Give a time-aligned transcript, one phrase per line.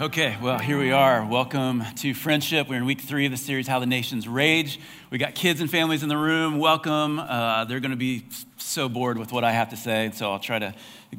[0.00, 1.26] Okay, well, here we are.
[1.26, 2.70] Welcome to Friendship.
[2.70, 4.80] We're in week three of the series, How the Nations Rage.
[5.10, 6.58] We got kids and families in the room.
[6.58, 7.18] Welcome.
[7.18, 8.24] Uh, they're going to be
[8.56, 10.74] so bored with what I have to say, so I'll try to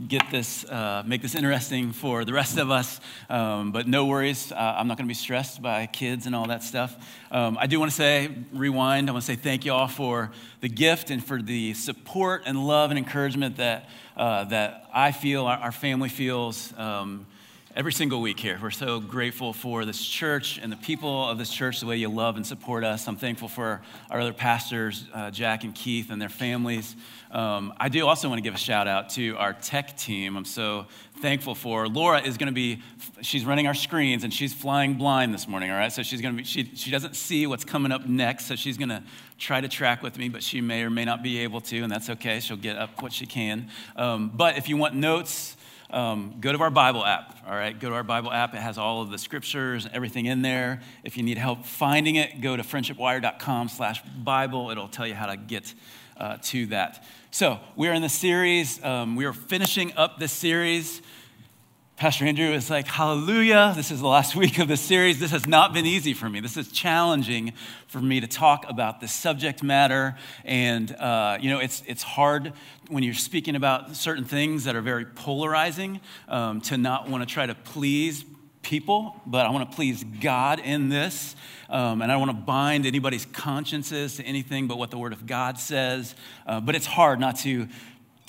[0.08, 3.00] get this, uh, make this interesting for the rest of us.
[3.30, 6.48] Um, but no worries, uh, I'm not going to be stressed by kids and all
[6.48, 6.96] that stuff.
[7.30, 10.32] Um, I do want to say, rewind, I want to say thank you all for
[10.62, 13.88] the gift and for the support and love and encouragement that,
[14.18, 16.76] uh, that I feel, our, our family feels.
[16.80, 17.28] Um,
[17.74, 18.60] every single week here.
[18.62, 22.10] We're so grateful for this church and the people of this church, the way you
[22.10, 23.08] love and support us.
[23.08, 26.98] I'm thankful for our other pastors, uh, Jack and Keith, and their families.
[27.32, 30.36] Um, I do also want to give a shout out to our tech team.
[30.36, 30.86] I'm so
[31.22, 31.88] thankful for.
[31.88, 32.82] Laura is going to be,
[33.22, 35.94] she's running our screens and she's flying blind this morning, all right?
[35.94, 38.78] So she's going to be, she, she doesn't see what's coming up next, so she's
[38.78, 39.02] going to
[39.38, 41.92] try to track with me, but she may or may not be able to, and
[41.92, 42.42] that's okay.
[42.42, 43.70] She'll get up what she can.
[43.96, 45.56] Um, but if you want notes,
[45.92, 47.78] um, go to our Bible app, all right?
[47.78, 48.54] Go to our Bible app.
[48.54, 50.82] It has all of the scriptures, everything in there.
[51.04, 54.72] If you need help finding it, go to friendshipwire.com slash Bible.
[54.72, 55.74] It'll tell you how to get
[56.18, 57.04] uh, to that.
[57.32, 58.84] So we're in the series.
[58.84, 61.02] Um, we are finishing up this series.
[62.02, 63.74] Pastor Andrew is like, Hallelujah.
[63.76, 65.20] This is the last week of the series.
[65.20, 66.40] This has not been easy for me.
[66.40, 67.54] This is challenging
[67.86, 70.16] for me to talk about this subject matter.
[70.44, 72.54] And, uh, you know, it's, it's hard
[72.90, 77.32] when you're speaking about certain things that are very polarizing um, to not want to
[77.32, 78.26] try to please
[78.64, 81.36] people, but I want to please God in this.
[81.70, 85.14] Um, and I don't want to bind anybody's consciences to anything but what the Word
[85.14, 86.16] of God says.
[86.48, 87.68] Uh, but it's hard not to.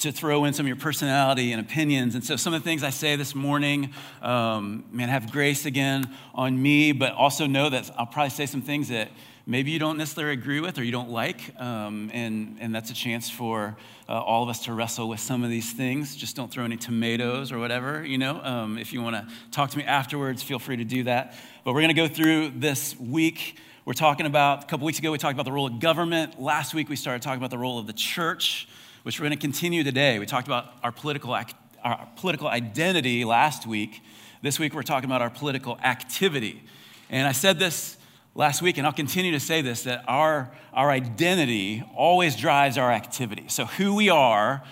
[0.03, 2.17] To throw in some of your personality and opinions.
[2.17, 6.13] And so, some of the things I say this morning, um, man, have grace again
[6.35, 9.11] on me, but also know that I'll probably say some things that
[9.47, 11.55] maybe you don't necessarily agree with or you don't like.
[11.61, 13.77] Um, and, and that's a chance for
[14.09, 16.17] uh, all of us to wrestle with some of these things.
[16.17, 18.43] Just don't throw any tomatoes or whatever, you know.
[18.43, 21.37] Um, if you want to talk to me afterwards, feel free to do that.
[21.63, 23.57] But we're going to go through this week.
[23.85, 26.41] We're talking about, a couple weeks ago, we talked about the role of government.
[26.41, 28.69] Last week, we started talking about the role of the church,
[29.03, 30.19] which we're going to continue today.
[30.19, 31.37] We talked about our political,
[31.83, 34.01] our political identity last week.
[34.43, 36.63] This week, we're talking about our political activity.
[37.11, 37.97] And I said this
[38.35, 42.93] last week, and I'll continue to say this that our, our identity always drives our
[42.93, 43.45] activity.
[43.49, 44.63] So, who we are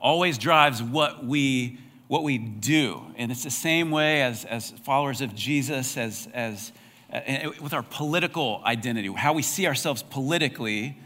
[0.00, 3.02] always drives what we, what we do.
[3.16, 6.72] And it's the same way as, as followers of Jesus, as, as
[7.12, 7.20] uh,
[7.60, 10.98] with our political identity, how we see ourselves politically.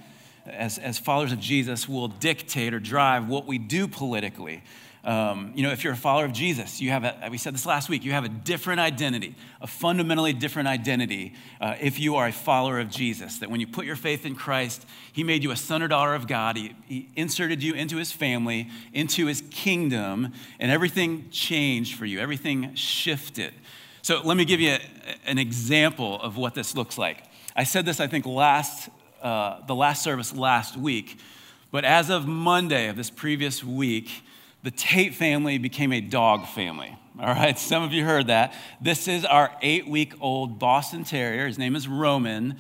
[0.47, 4.63] As, as followers of Jesus, will dictate or drive what we do politically.
[5.05, 7.67] Um, you know, if you're a follower of Jesus, you have a, we said this
[7.67, 12.29] last week, you have a different identity, a fundamentally different identity uh, if you are
[12.29, 13.39] a follower of Jesus.
[13.39, 16.15] That when you put your faith in Christ, He made you a son or daughter
[16.15, 16.57] of God.
[16.57, 22.21] He, he inserted you into His family, into His kingdom, and everything changed for you,
[22.21, 23.55] everything shifted.
[24.03, 24.81] So let me give you a,
[25.27, 27.25] an example of what this looks like.
[27.57, 28.89] I said this, I think, last,
[29.23, 31.19] uh, the last service last week,
[31.71, 34.23] but as of Monday of this previous week,
[34.63, 36.97] the Tate family became a dog family.
[37.19, 38.55] All right, some of you heard that.
[38.81, 41.47] This is our eight week old Boston Terrier.
[41.47, 42.57] His name is Roman.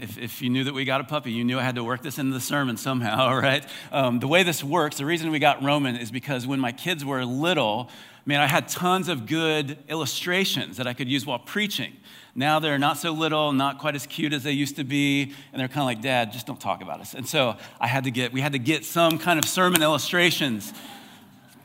[0.00, 2.02] If, if, you knew that we got a puppy, you knew I had to work
[2.02, 3.64] this into the sermon somehow, all right?
[3.92, 7.04] Um, the way this works, the reason we got Roman is because when my kids
[7.04, 7.90] were little,
[8.26, 11.92] man, I had tons of good illustrations that I could use while preaching.
[12.34, 15.60] Now they're not so little, not quite as cute as they used to be, and
[15.60, 17.14] they're kind of like, Dad, just don't talk about us.
[17.14, 20.72] And so I had to get, we had to get some kind of sermon illustrations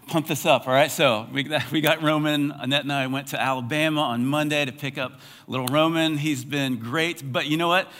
[0.07, 0.89] pump this up, all right?
[0.89, 2.51] So we, we got Roman.
[2.51, 6.17] Annette and I went to Alabama on Monday to pick up little Roman.
[6.17, 7.31] He's been great.
[7.31, 7.91] But you know what?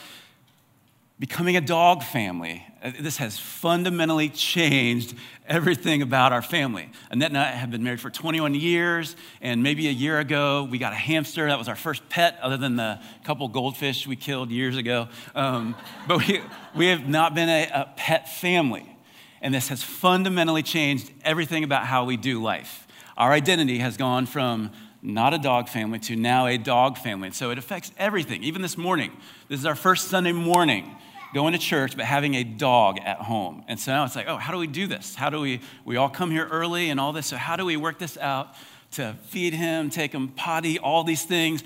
[1.18, 5.14] Becoming a dog family, uh, this has fundamentally changed
[5.48, 6.90] everything about our family.
[7.10, 10.78] Annette and I have been married for 21 years, and maybe a year ago we
[10.78, 11.46] got a hamster.
[11.48, 15.08] That was our first pet, other than the couple goldfish we killed years ago.
[15.34, 15.74] Um,
[16.06, 16.42] but we,
[16.76, 18.94] we have not been a, a pet family.
[19.40, 22.86] And this has fundamentally changed everything about how we do life.
[23.16, 24.70] Our identity has gone from
[25.00, 27.28] not a dog family to now a dog family.
[27.28, 28.42] And so it affects everything.
[28.42, 29.12] Even this morning,
[29.48, 30.96] this is our first Sunday morning
[31.34, 33.64] going to church, but having a dog at home.
[33.68, 35.14] And so now it's like, oh, how do we do this?
[35.14, 37.26] How do we, we all come here early and all this.
[37.26, 38.54] So how do we work this out
[38.92, 41.62] to feed him, take him potty, all these things?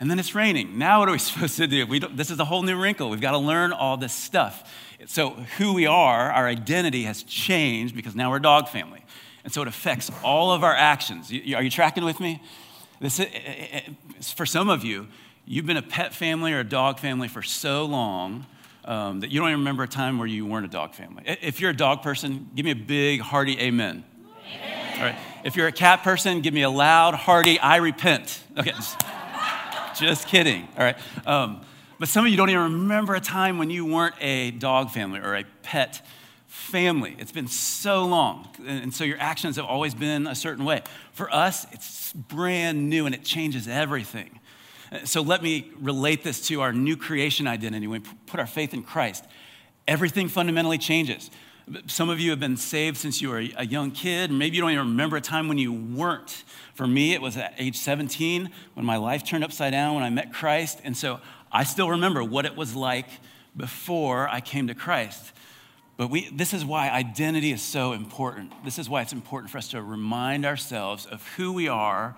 [0.00, 0.78] And then it's raining.
[0.78, 1.86] Now what are we supposed to do?
[1.86, 3.10] We this is a whole new wrinkle.
[3.10, 4.70] We've got to learn all this stuff.
[5.06, 9.04] So, who we are, our identity has changed because now we're a dog family.
[9.44, 11.30] And so it affects all of our actions.
[11.30, 12.42] Are you tracking with me?
[13.00, 13.80] This, uh, uh, uh,
[14.34, 15.06] for some of you,
[15.46, 18.44] you've been a pet family or a dog family for so long
[18.88, 21.22] um, that you don't even remember a time where you weren't a dog family.
[21.26, 24.02] If you're a dog person, give me a big, hearty amen.
[24.46, 24.98] amen.
[24.98, 25.18] All right.
[25.44, 28.42] If you're a cat person, give me a loud, hearty, I repent.
[28.56, 28.72] Okay.
[29.94, 30.66] Just kidding.
[30.76, 30.96] All right.
[31.26, 31.60] Um,
[31.98, 35.20] but some of you don't even remember a time when you weren't a dog family
[35.20, 36.06] or a pet
[36.46, 37.14] family.
[37.18, 38.48] It's been so long.
[38.66, 40.82] And so your actions have always been a certain way.
[41.12, 44.37] For us, it's brand new and it changes everything.
[45.04, 47.86] So let me relate this to our new creation identity.
[47.86, 49.24] When we put our faith in Christ,
[49.86, 51.30] everything fundamentally changes.
[51.86, 54.30] Some of you have been saved since you were a young kid.
[54.30, 56.44] Maybe you don't even remember a time when you weren't.
[56.72, 60.08] For me, it was at age 17 when my life turned upside down when I
[60.08, 60.80] met Christ.
[60.84, 61.20] And so
[61.52, 63.08] I still remember what it was like
[63.56, 65.32] before I came to Christ.
[65.98, 68.52] But we, this is why identity is so important.
[68.64, 72.16] This is why it's important for us to remind ourselves of who we are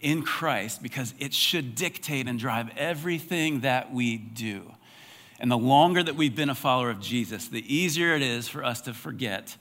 [0.00, 4.72] in Christ because it should dictate and drive everything that we do.
[5.40, 8.64] And the longer that we've been a follower of Jesus, the easier it is for
[8.64, 9.56] us to forget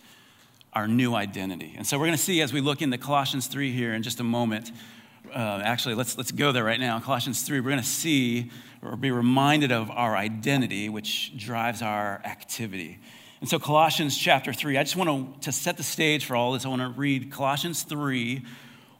[0.73, 1.73] our new identity.
[1.77, 4.19] And so we're going to see as we look into Colossians 3 here in just
[4.19, 4.71] a moment.
[5.33, 6.99] Uh, actually, let's, let's go there right now.
[6.99, 8.51] Colossians 3, we're going to see
[8.81, 12.99] or be reminded of our identity, which drives our activity.
[13.39, 16.53] And so, Colossians chapter 3, I just want to, to set the stage for all
[16.53, 16.65] this.
[16.65, 18.43] I want to read Colossians 3,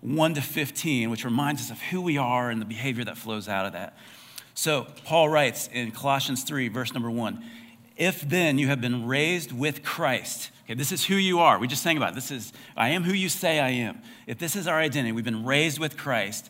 [0.02, 3.48] 1 to 15, which reminds us of who we are and the behavior that flows
[3.48, 3.98] out of that.
[4.54, 7.44] So, Paul writes in Colossians 3, verse number 1
[7.96, 11.60] If then you have been raised with Christ, okay, this is who you are.
[11.60, 12.16] We just sang about it.
[12.16, 14.02] This is, I am who you say I am.
[14.26, 16.50] If this is our identity, we've been raised with Christ,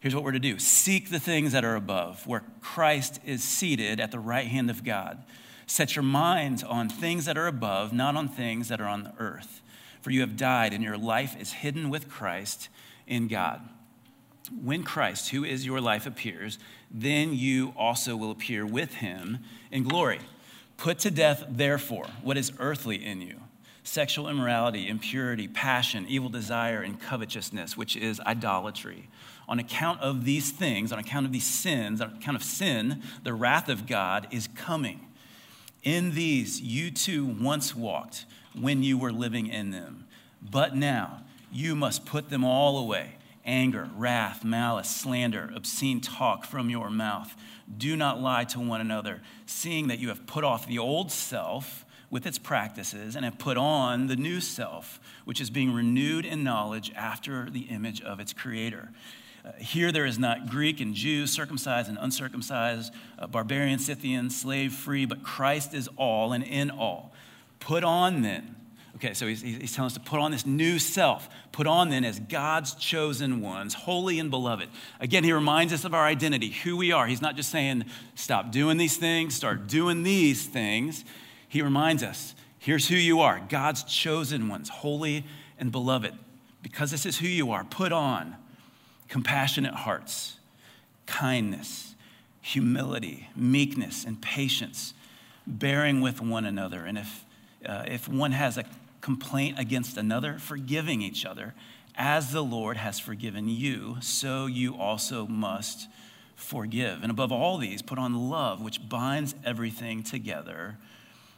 [0.00, 4.00] here's what we're to do seek the things that are above, where Christ is seated
[4.00, 5.22] at the right hand of God.
[5.66, 9.14] Set your minds on things that are above, not on things that are on the
[9.18, 9.62] earth.
[10.02, 12.68] For you have died, and your life is hidden with Christ
[13.12, 13.60] in God.
[14.60, 16.58] When Christ, who is your life, appears,
[16.90, 20.20] then you also will appear with him in glory.
[20.78, 23.36] Put to death, therefore, what is earthly in you
[23.84, 29.08] sexual immorality, impurity, passion, evil desire, and covetousness, which is idolatry.
[29.48, 33.34] On account of these things, on account of these sins, on account of sin, the
[33.34, 35.08] wrath of God is coming.
[35.82, 38.24] In these you too once walked
[38.54, 40.06] when you were living in them.
[40.40, 41.22] But now
[41.52, 47.34] you must put them all away anger, wrath, malice, slander, obscene talk from your mouth.
[47.76, 51.84] Do not lie to one another, seeing that you have put off the old self
[52.10, 56.44] with its practices and have put on the new self, which is being renewed in
[56.44, 58.90] knowledge after the image of its creator.
[59.44, 64.72] Uh, here there is not Greek and Jew, circumcised and uncircumcised, uh, barbarian, Scythian, slave
[64.72, 67.12] free, but Christ is all and in all.
[67.58, 68.56] Put on then.
[69.04, 71.28] Okay, so he's, he's telling us to put on this new self.
[71.50, 74.68] Put on then as God's chosen ones, holy and beloved.
[75.00, 77.08] Again, he reminds us of our identity, who we are.
[77.08, 77.84] He's not just saying,
[78.14, 81.04] stop doing these things, start doing these things.
[81.48, 85.24] He reminds us, here's who you are God's chosen ones, holy
[85.58, 86.14] and beloved.
[86.62, 88.36] Because this is who you are, put on
[89.08, 90.36] compassionate hearts,
[91.06, 91.96] kindness,
[92.40, 94.94] humility, meekness, and patience,
[95.44, 96.84] bearing with one another.
[96.84, 97.24] And if,
[97.66, 98.64] uh, if one has a
[99.02, 101.52] complaint against another, forgiving each other,
[101.94, 105.88] as the Lord has forgiven you, so you also must
[106.34, 107.02] forgive.
[107.02, 110.78] And above all these, put on love, which binds everything together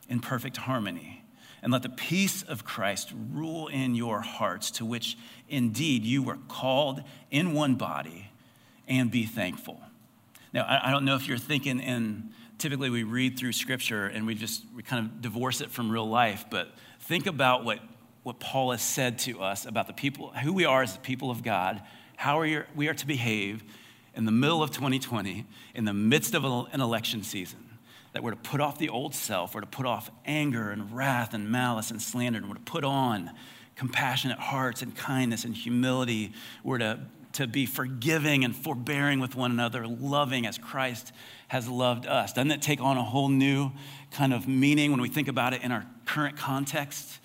[0.08, 1.24] in perfect harmony
[1.62, 5.16] and let the peace of Christ rule in your hearts, to which
[5.48, 8.30] indeed you were called in one body,
[8.86, 9.80] and be thankful.
[10.52, 14.34] Now, I don't know if you're thinking in typically we read through scripture and we
[14.34, 16.68] just we kind of divorce it from real life, but
[17.04, 17.80] think about what,
[18.22, 21.30] what Paul has said to us about the people, who we are as the people
[21.30, 21.82] of God,
[22.16, 23.62] how are, we are to behave
[24.14, 25.44] in the middle of 2020,
[25.74, 27.58] in the midst of an election season
[28.12, 31.34] that we're to put off the old self, we're to put off anger and wrath
[31.34, 33.30] and malice and slander, and we're to put on
[33.74, 36.32] compassionate hearts and kindness and humility.
[36.62, 37.00] We're to,
[37.32, 41.12] to be forgiving and forbearing with one another, loving as Christ
[41.48, 42.32] has loved us.
[42.32, 43.72] Doesn't it take on a whole new
[44.12, 47.18] kind of meaning when we think about it in our current context?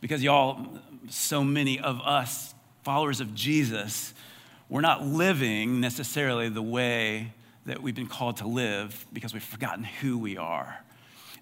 [0.00, 0.66] Because, y'all,
[1.08, 4.14] so many of us, followers of Jesus,
[4.68, 7.32] we're not living necessarily the way
[7.66, 10.82] that we've been called to live because we've forgotten who we are.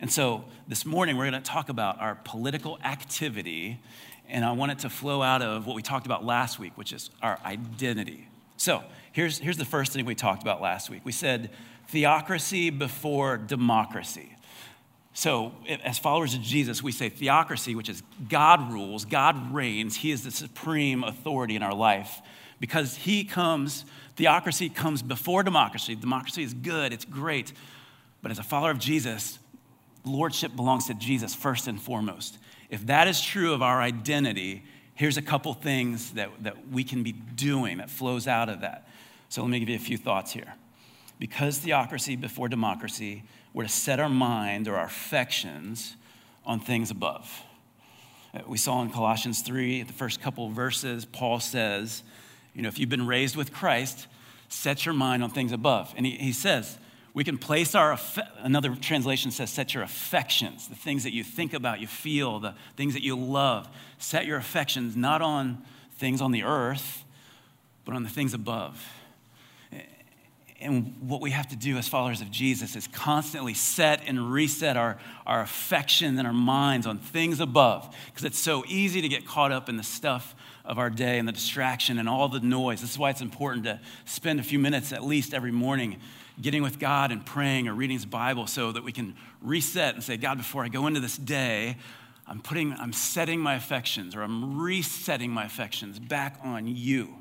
[0.00, 3.78] And so this morning, we're going to talk about our political activity,
[4.28, 6.92] and I want it to flow out of what we talked about last week, which
[6.92, 8.28] is our identity.
[8.56, 11.02] So here's, here's the first thing we talked about last week.
[11.04, 11.50] We said
[11.88, 14.34] theocracy before democracy.
[15.12, 15.52] So,
[15.84, 20.22] as followers of Jesus, we say theocracy, which is God rules, God reigns, He is
[20.22, 22.20] the supreme authority in our life
[22.60, 23.84] because He comes
[24.20, 25.94] Theocracy comes before democracy.
[25.94, 27.54] Democracy is good, it's great.
[28.20, 29.38] But as a follower of Jesus,
[30.04, 32.36] lordship belongs to Jesus first and foremost.
[32.68, 34.62] If that is true of our identity,
[34.94, 38.86] here's a couple things that, that we can be doing that flows out of that.
[39.30, 40.52] So let me give you a few thoughts here.
[41.18, 45.96] because theocracy before democracy, we're to set our mind or our affections
[46.44, 47.42] on things above.
[48.46, 52.02] We saw in Colossians 3, the first couple verses, Paul says,
[52.54, 54.06] you know, if you've been raised with Christ,
[54.48, 55.92] set your mind on things above.
[55.96, 56.78] And he, he says,
[57.12, 57.98] we can place our,
[58.38, 62.54] another translation says, set your affections, the things that you think about, you feel, the
[62.76, 63.68] things that you love.
[63.98, 65.62] Set your affections not on
[65.96, 67.04] things on the earth,
[67.84, 68.86] but on the things above.
[70.60, 74.76] And what we have to do as followers of Jesus is constantly set and reset
[74.76, 77.94] our, our affection and our minds on things above.
[78.06, 81.26] Because it's so easy to get caught up in the stuff of our day and
[81.26, 82.82] the distraction and all the noise.
[82.82, 85.96] This is why it's important to spend a few minutes at least every morning
[86.40, 90.04] getting with God and praying or reading His Bible so that we can reset and
[90.04, 91.78] say, God, before I go into this day,
[92.26, 97.19] I'm putting, I'm setting my affections or I'm resetting my affections back on you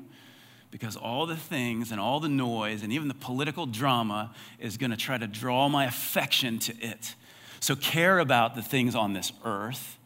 [0.70, 4.90] because all the things and all the noise and even the political drama is going
[4.90, 7.14] to try to draw my affection to it.
[7.60, 9.98] So care about the things on this earth,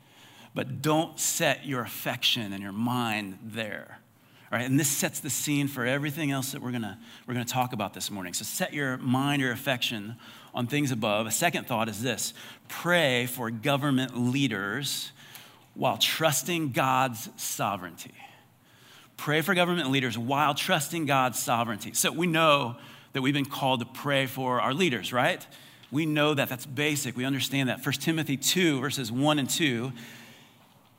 [0.54, 3.98] but don't set your affection and your mind there.
[4.50, 7.44] All right, and this sets the scene for everything else that we're gonna, we're gonna
[7.44, 8.34] talk about this morning.
[8.34, 10.16] So set your mind or affection
[10.54, 11.26] on things above.
[11.26, 12.34] A second thought is this
[12.68, 15.10] pray for government leaders
[15.74, 18.14] while trusting God's sovereignty.
[19.16, 21.94] Pray for government leaders while trusting God's sovereignty.
[21.94, 22.76] So we know
[23.12, 25.46] that we've been called to pray for our leaders, right?
[25.90, 26.48] We know that.
[26.48, 27.16] That's basic.
[27.16, 27.84] We understand that.
[27.84, 29.92] 1 Timothy 2, verses 1 and 2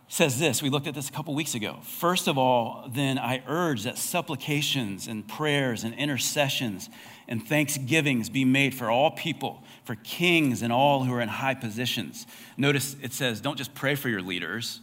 [0.07, 0.63] says this.
[0.63, 1.79] We looked at this a couple weeks ago.
[1.83, 6.89] First of all, then I urge that supplications and prayers and intercessions
[7.27, 11.55] and thanksgivings be made for all people, for kings and all who are in high
[11.55, 12.25] positions.
[12.55, 14.79] Notice it says, don't just pray for your leaders,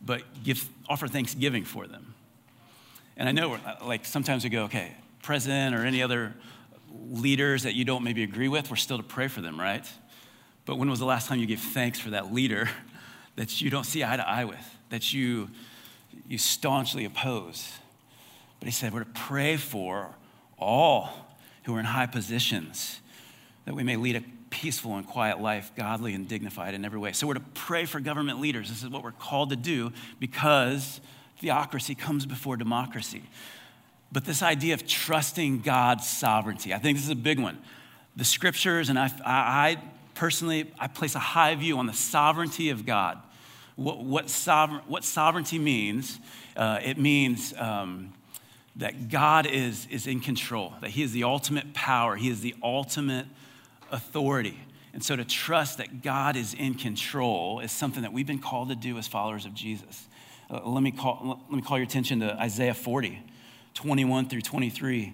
[0.00, 2.15] but give, offer thanksgiving for them.
[3.16, 6.34] And I know, uh, like, sometimes we go, okay, president or any other
[7.10, 9.86] leaders that you don't maybe agree with, we're still to pray for them, right?
[10.64, 12.68] But when was the last time you gave thanks for that leader
[13.36, 15.48] that you don't see eye to eye with, that you,
[16.28, 17.72] you staunchly oppose?
[18.60, 20.14] But he said, we're to pray for
[20.58, 21.10] all
[21.64, 23.00] who are in high positions,
[23.64, 27.12] that we may lead a peaceful and quiet life, godly and dignified in every way.
[27.12, 28.68] So we're to pray for government leaders.
[28.68, 31.00] This is what we're called to do because
[31.38, 33.22] theocracy comes before democracy.
[34.12, 37.58] But this idea of trusting God's sovereignty, I think this is a big one.
[38.14, 39.82] The scriptures, and I, I
[40.14, 43.18] personally, I place a high view on the sovereignty of God.
[43.74, 46.18] What, what, sovereign, what sovereignty means,
[46.56, 48.14] uh, it means um,
[48.76, 52.54] that God is, is in control, that He is the ultimate power, He is the
[52.62, 53.26] ultimate
[53.90, 54.58] authority.
[54.94, 58.70] And so to trust that God is in control is something that we've been called
[58.70, 60.08] to do as followers of Jesus.
[60.48, 63.20] Uh, let, me call, let me call your attention to Isaiah 40,
[63.74, 65.12] 21 through 23.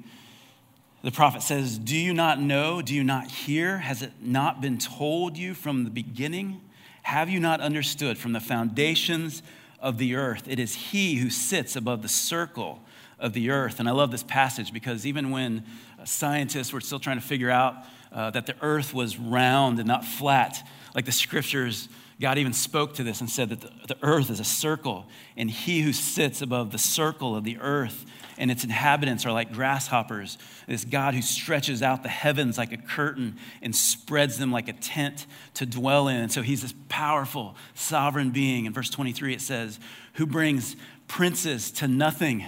[1.02, 2.82] The prophet says, Do you not know?
[2.82, 3.78] Do you not hear?
[3.78, 6.60] Has it not been told you from the beginning?
[7.02, 9.42] Have you not understood from the foundations
[9.80, 10.44] of the earth?
[10.48, 12.80] It is He who sits above the circle
[13.18, 13.80] of the earth.
[13.80, 15.64] And I love this passage because even when
[16.04, 17.76] scientists were still trying to figure out
[18.12, 21.88] uh, that the earth was round and not flat, like the scriptures
[22.22, 25.50] God even spoke to this and said that the, the, earth is a circle, and
[25.50, 28.06] he who sits above the circle of the earth
[28.38, 30.38] and its inhabitants are like grasshoppers.
[30.66, 34.72] This God who stretches out the heavens like a curtain and spreads them like a
[34.72, 36.16] tent to dwell in.
[36.16, 38.64] And so he's this powerful, sovereign being.
[38.64, 39.78] In verse 23, it says,
[40.14, 40.76] Who brings
[41.08, 42.44] princes to nothing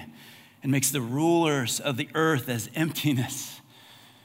[0.63, 3.61] and makes the rulers of the earth as emptiness.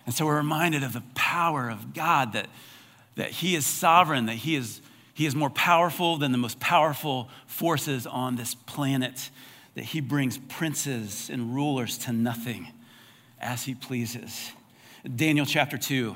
[0.06, 2.48] And so we're reminded of the power of God that,
[3.16, 4.82] that he is sovereign, that he is
[5.20, 9.30] he is more powerful than the most powerful forces on this planet,
[9.76, 12.70] that he brings princes and rulers to nothing
[13.38, 14.54] as he pleases.
[15.18, 16.16] Daniel chapter 2.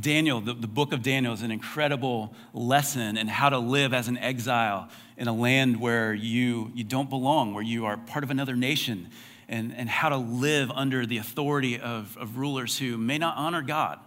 [0.00, 4.08] Daniel, the, the book of Daniel, is an incredible lesson in how to live as
[4.08, 8.32] an exile in a land where you, you don't belong, where you are part of
[8.32, 9.08] another nation,
[9.48, 13.62] and, and how to live under the authority of, of rulers who may not honor
[13.62, 14.00] God,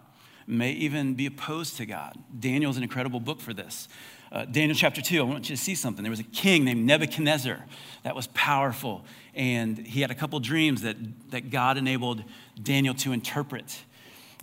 [0.46, 2.18] may even be opposed to God.
[2.38, 3.88] Daniel is an incredible book for this.
[4.32, 6.04] Uh, Daniel chapter 2, I want you to see something.
[6.04, 7.64] There was a king named Nebuchadnezzar
[8.04, 10.98] that was powerful, and he had a couple dreams that,
[11.32, 12.24] that God enabled
[12.62, 13.84] Daniel to interpret.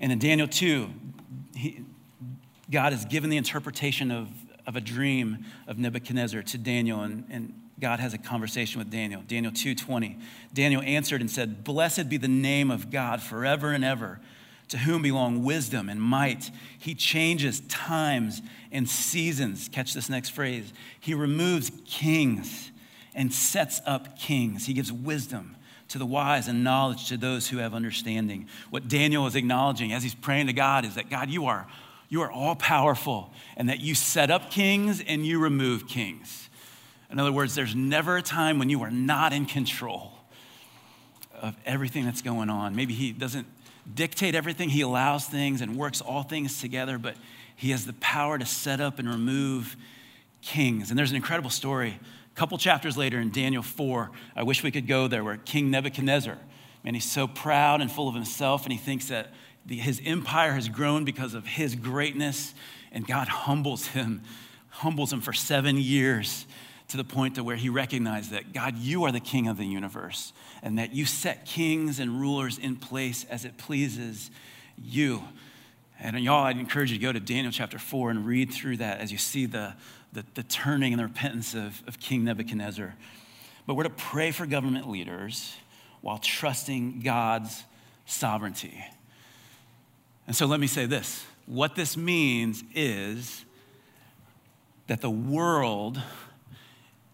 [0.01, 0.89] And in Daniel 2,
[1.57, 1.85] he,
[2.71, 4.29] God has given the interpretation of,
[4.67, 9.23] of a dream of Nebuchadnezzar to Daniel, and, and God has a conversation with Daniel.
[9.27, 10.21] Daniel 2:20.
[10.55, 14.21] Daniel answered and said, "Blessed be the name of God forever and ever."
[14.69, 16.50] To whom belong wisdom and might.
[16.78, 19.69] He changes times and seasons.
[19.71, 20.73] Catch this next phrase.
[20.99, 22.71] He removes kings
[23.14, 24.66] and sets up kings.
[24.66, 25.57] He gives wisdom
[25.88, 28.49] to the wise and knowledge to those who have understanding.
[28.71, 31.66] What Daniel is acknowledging as he's praying to God is that God, you are,
[32.09, 36.49] you are all powerful and that you set up kings and you remove kings.
[37.11, 40.12] In other words, there's never a time when you are not in control
[41.35, 42.75] of everything that's going on.
[42.75, 43.47] Maybe he doesn't
[43.95, 47.17] dictate everything, he allows things and works all things together, but
[47.57, 49.77] he has the power to set up and remove
[50.41, 50.91] kings.
[50.91, 51.99] And there's an incredible story
[52.33, 54.11] a couple chapters later in Daniel 4.
[54.35, 56.39] I wish we could go there, where King Nebuchadnezzar,
[56.83, 59.33] man, he's so proud and full of himself, and he thinks that
[59.67, 62.55] the, his empire has grown because of his greatness,
[62.91, 64.23] and God humbles him,
[64.71, 66.47] humbles him for seven years
[66.92, 69.64] to the point to where he recognized that God, you are the king of the
[69.64, 74.30] universe, and that you set kings and rulers in place as it pleases
[74.76, 75.22] you.
[75.99, 79.00] And y'all, I'd encourage you to go to Daniel chapter 4 and read through that
[79.00, 79.75] as you see the,
[80.12, 82.94] the, the turning and the repentance of, of King Nebuchadnezzar.
[83.66, 85.56] But we're to pray for government leaders
[86.02, 87.64] while trusting God's
[88.04, 88.84] sovereignty.
[90.26, 93.46] And so let me say this what this means is
[94.88, 95.99] that the world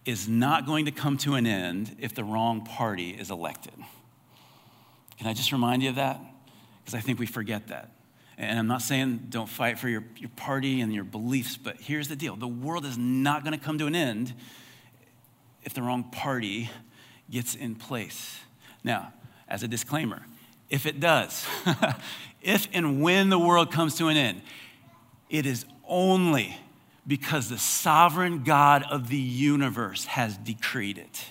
[0.09, 3.75] is not going to come to an end if the wrong party is elected.
[5.19, 6.19] Can I just remind you of that?
[6.81, 7.91] Because I think we forget that.
[8.38, 12.09] And I'm not saying don't fight for your, your party and your beliefs, but here's
[12.09, 14.33] the deal the world is not going to come to an end
[15.62, 16.71] if the wrong party
[17.31, 18.41] gets in place.
[18.83, 19.12] Now,
[19.47, 20.23] as a disclaimer,
[20.71, 21.47] if it does,
[22.41, 24.41] if and when the world comes to an end,
[25.29, 26.57] it is only
[27.09, 31.25] because the sovereign God of the universe has decreed it.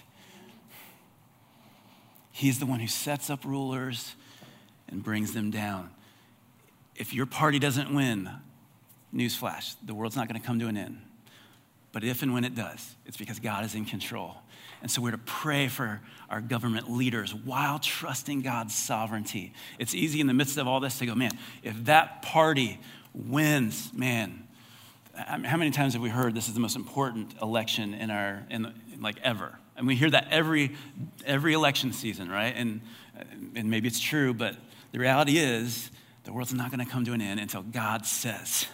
[2.31, 4.15] He's the one who sets up rulers
[4.89, 5.91] and brings them down
[6.97, 8.29] if your party doesn't win,
[9.13, 11.01] newsflash, the world's not going to come to an end.
[11.91, 14.35] But if and when it does, it's because God is in control.
[14.81, 19.53] And so we're to pray for our government leaders while trusting God's sovereignty.
[19.79, 21.31] It's easy in the midst of all this to go, man,
[21.63, 22.79] if that party
[23.13, 24.46] wins, man,
[25.17, 28.73] how many times have we heard this is the most important election in our, in,
[29.01, 29.57] like ever?
[29.75, 30.75] And we hear that every,
[31.25, 32.53] every election season, right?
[32.55, 32.81] And,
[33.55, 34.55] and maybe it's true, but
[34.91, 35.91] the reality is
[36.23, 38.67] the world's not going to come to an end until God says,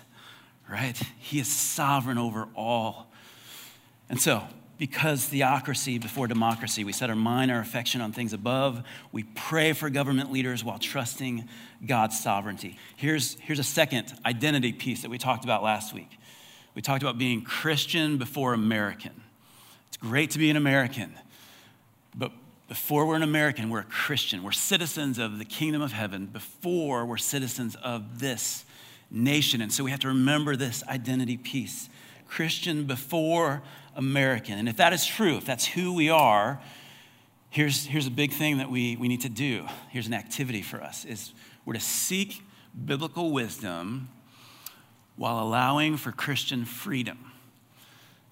[0.69, 0.97] right?
[1.17, 3.12] He is sovereign over all.
[4.10, 4.43] And so,
[4.77, 8.84] because theocracy before democracy, we set our mind, our affection on things above.
[9.12, 11.47] We pray for government leaders while trusting
[11.86, 12.77] God's sovereignty.
[12.95, 16.10] Here's, here's a second identity piece that we talked about last week.
[16.75, 19.12] We talked about being Christian before American.
[19.88, 21.13] It's great to be an American,
[22.15, 22.31] but
[22.67, 24.41] before we're an American, we're a Christian.
[24.41, 28.65] We're citizens of the kingdom of heaven before we're citizens of this
[29.12, 29.62] nation.
[29.62, 31.89] And so we have to remember this identity piece
[32.27, 33.62] Christian before
[33.95, 34.57] American.
[34.57, 36.59] And if that is true, if that's who we are,
[37.51, 39.67] here's, here's a big thing that we, we need to do.
[39.89, 41.33] Here's an activity for us is
[41.65, 42.41] we're to seek
[42.86, 44.09] biblical wisdom
[45.15, 47.32] while allowing for Christian freedom.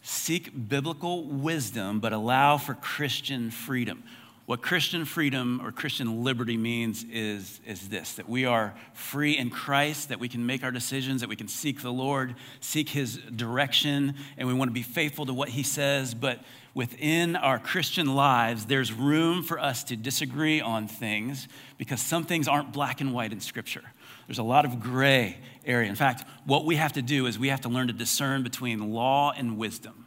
[0.02, 4.04] Seek biblical wisdom, but allow for Christian freedom.
[4.48, 9.50] What Christian freedom or Christian liberty means is, is this that we are free in
[9.50, 13.18] Christ, that we can make our decisions, that we can seek the Lord, seek His
[13.18, 16.14] direction, and we want to be faithful to what He says.
[16.16, 16.40] But
[16.74, 22.48] within our Christian lives, there's room for us to disagree on things because some things
[22.48, 23.84] aren't black and white in Scripture.
[24.32, 25.90] There's a lot of gray area.
[25.90, 28.94] In fact, what we have to do is we have to learn to discern between
[28.94, 30.06] law and wisdom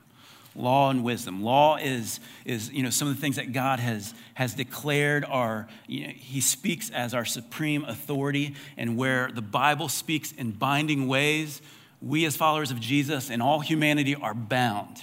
[0.57, 1.43] law and wisdom.
[1.43, 5.69] Law is, is you know, some of the things that God has, has declared are,
[5.87, 11.07] you know, He speaks as our supreme authority, and where the Bible speaks in binding
[11.07, 11.61] ways,
[12.01, 15.03] we as followers of Jesus and all humanity are bound.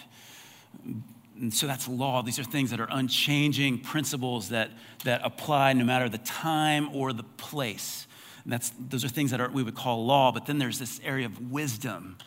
[1.39, 2.23] And so that's law.
[2.23, 4.71] These are things that are unchanging principles that,
[5.03, 8.07] that apply no matter the time or the place.
[8.43, 10.99] And that's, those are things that are, we would call law, but then there's this
[11.03, 12.17] area of wisdom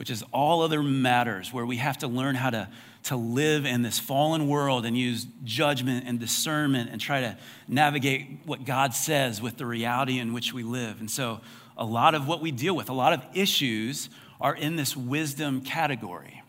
[0.00, 2.66] which is all other matters, where we have to learn how to,
[3.02, 7.36] to live in this fallen world and use judgment and discernment and try to
[7.68, 11.00] navigate what God says with the reality in which we live.
[11.00, 11.42] And so,
[11.76, 14.08] a lot of what we deal with, a lot of issues,
[14.40, 16.42] are in this wisdom category.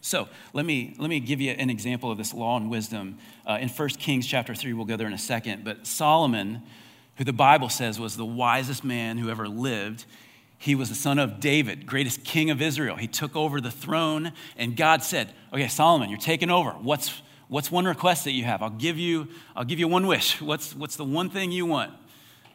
[0.00, 3.18] So let me, let me give you an example of this law and wisdom.
[3.46, 5.62] Uh, in 1 Kings chapter 3, we'll go there in a second.
[5.62, 6.62] But Solomon,
[7.16, 10.04] who the Bible says was the wisest man who ever lived,
[10.58, 12.96] he was the son of David, greatest king of Israel.
[12.96, 16.70] He took over the throne, and God said, Okay, Solomon, you're taking over.
[16.70, 18.62] What's, what's one request that you have?
[18.62, 20.40] I'll give you, I'll give you one wish.
[20.40, 21.92] What's, what's the one thing you want?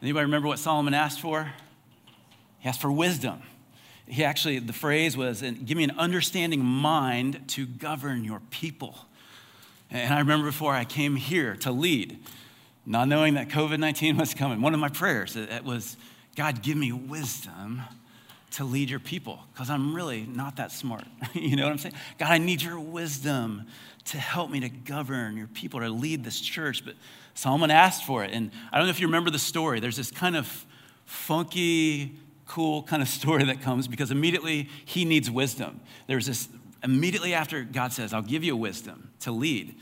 [0.00, 1.52] Anybody remember what Solomon asked for?
[2.60, 3.42] He asked for wisdom.
[4.06, 8.96] He actually, the phrase was, give me an understanding mind to govern your people.
[9.90, 12.18] And I remember before I came here to lead,
[12.88, 14.60] not knowing that COVID 19 was coming.
[14.60, 15.96] One of my prayers it was,
[16.36, 17.82] God, give me wisdom
[18.52, 21.04] to lead your people because I'm really not that smart.
[21.34, 21.94] you know what I'm saying?
[22.18, 23.66] God, I need your wisdom
[24.06, 26.82] to help me to govern your people, to lead this church.
[26.82, 26.94] But
[27.34, 28.30] Solomon asked for it.
[28.32, 29.80] And I don't know if you remember the story.
[29.80, 30.66] There's this kind of
[31.04, 32.14] funky,
[32.46, 35.80] cool kind of story that comes because immediately he needs wisdom.
[36.06, 36.48] There's this,
[36.82, 39.74] immediately after God says, I'll give you wisdom to lead,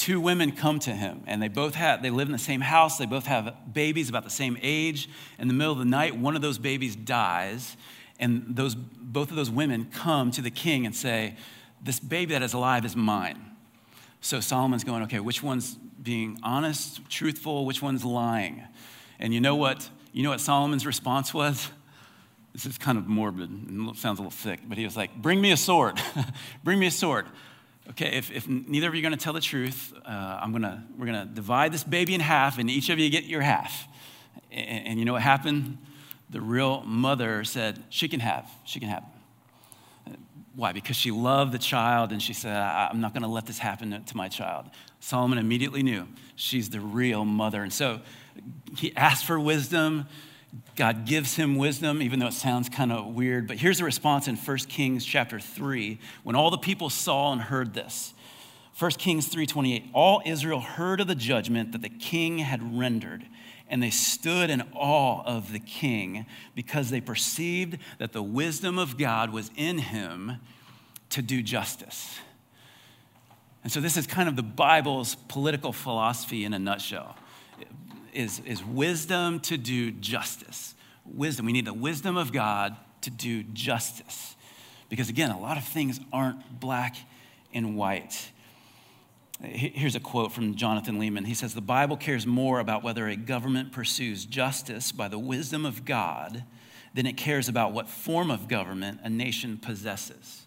[0.00, 2.96] two women come to him and they both have, they live in the same house.
[2.96, 5.10] They both have babies about the same age.
[5.38, 7.76] In the middle of the night, one of those babies dies.
[8.18, 11.36] And those, both of those women come to the king and say,
[11.82, 13.44] This baby that is alive is mine.
[14.22, 18.62] So Solomon's going, Okay, which one's being honest, truthful, which one's lying?
[19.18, 19.88] And you know what?
[20.14, 21.70] You know what Solomon's response was?
[22.54, 25.42] This is kind of morbid and sounds a little sick, but he was like, Bring
[25.42, 26.00] me a sword.
[26.64, 27.26] Bring me a sword.
[27.90, 30.86] Okay, if, if neither of you are going to tell the truth, uh, I'm gonna,
[30.96, 33.88] we're going to divide this baby in half, and each of you get your half.
[34.52, 35.78] And, and you know what happened?
[36.30, 39.04] the real mother said, She can have, she can have.
[40.54, 40.72] Why?
[40.72, 44.02] Because she loved the child and she said, I'm not going to let this happen
[44.04, 44.66] to my child.
[44.98, 47.62] Solomon immediately knew she's the real mother.
[47.62, 48.00] And so
[48.76, 50.06] he asked for wisdom.
[50.76, 53.46] God gives him wisdom, even though it sounds kind of weird.
[53.46, 57.40] But here's the response in 1 Kings chapter 3 when all the people saw and
[57.40, 58.14] heard this.
[58.78, 63.26] 1 Kings 3:28 All Israel heard of the judgment that the king had rendered
[63.68, 68.98] and they stood in awe of the king because they perceived that the wisdom of
[68.98, 70.38] God was in him
[71.10, 72.18] to do justice.
[73.62, 77.16] And so this is kind of the Bible's political philosophy in a nutshell.
[78.12, 80.74] Is, is wisdom to do justice.
[81.04, 81.46] Wisdom.
[81.46, 84.36] We need the wisdom of God to do justice.
[84.88, 86.96] Because again, a lot of things aren't black
[87.54, 88.30] and white.
[89.42, 91.26] Here's a quote from Jonathan Leeman.
[91.26, 95.64] He says, The Bible cares more about whether a government pursues justice by the wisdom
[95.64, 96.44] of God
[96.92, 100.44] than it cares about what form of government a nation possesses.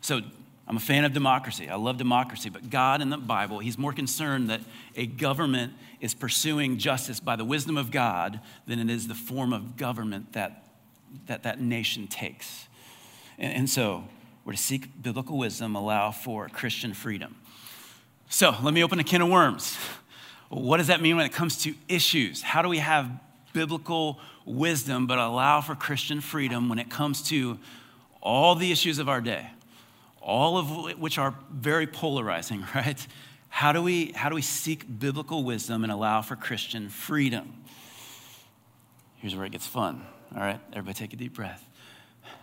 [0.00, 0.20] So
[0.68, 1.68] I'm a fan of democracy.
[1.68, 2.50] I love democracy.
[2.50, 4.60] But God in the Bible, He's more concerned that
[4.94, 9.52] a government is pursuing justice by the wisdom of God than it is the form
[9.52, 10.64] of government that
[11.26, 12.66] that, that nation takes.
[13.38, 14.04] And, and so
[14.44, 17.36] we're to seek biblical wisdom, allow for Christian freedom.
[18.28, 19.76] So let me open a can of worms.
[20.48, 22.42] What does that mean when it comes to issues?
[22.42, 23.10] How do we have
[23.52, 27.58] biblical wisdom but allow for Christian freedom when it comes to
[28.22, 29.50] all the issues of our day,
[30.28, 33.06] all of which are very polarizing, right?
[33.48, 37.54] How do we, how do we seek biblical wisdom and allow for Christian freedom?
[39.16, 40.06] Here's where it gets fun.
[40.34, 41.64] All right, everybody take a deep breath.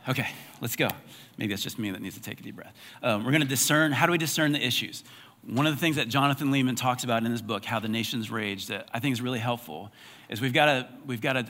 [0.09, 0.27] Okay,
[0.61, 0.89] let's go.
[1.37, 2.73] Maybe that's just me that needs to take a deep breath.
[3.03, 3.91] Um, we're going to discern.
[3.91, 5.03] How do we discern the issues?
[5.43, 8.31] One of the things that Jonathan Leeman talks about in his book, How the Nations
[8.31, 9.91] Rage, that I think is really helpful,
[10.27, 11.45] is we've got to, we've got to,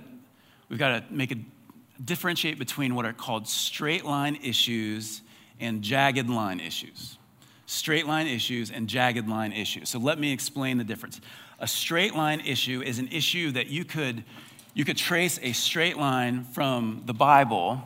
[0.67, 1.35] we've got to make a
[2.03, 5.21] differentiate between what are called straight line issues
[5.59, 7.17] and jagged line issues.
[7.65, 9.89] Straight line issues and jagged line issues.
[9.89, 11.19] So let me explain the difference.
[11.59, 14.23] A straight line issue is an issue that you could,
[14.73, 17.81] you could trace a straight line from the Bible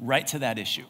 [0.00, 0.84] right to that issue.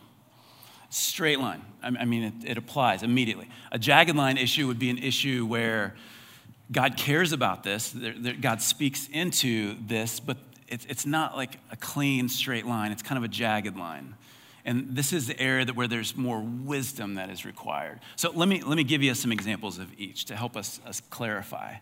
[0.91, 1.62] Straight line.
[1.83, 3.49] I mean, it, it applies immediately.
[3.73, 5.95] A jagged line issue would be an issue where
[6.71, 7.95] God cares about this,
[8.41, 10.38] God speaks into this, but
[10.69, 12.93] it's, it's not like a clean straight line.
[12.93, 14.15] It's kind of a jagged line.
[14.64, 18.01] And this is the area that where there's more wisdom that is required.
[18.16, 21.01] So let me, let me give you some examples of each to help us, us
[21.11, 21.77] clarify.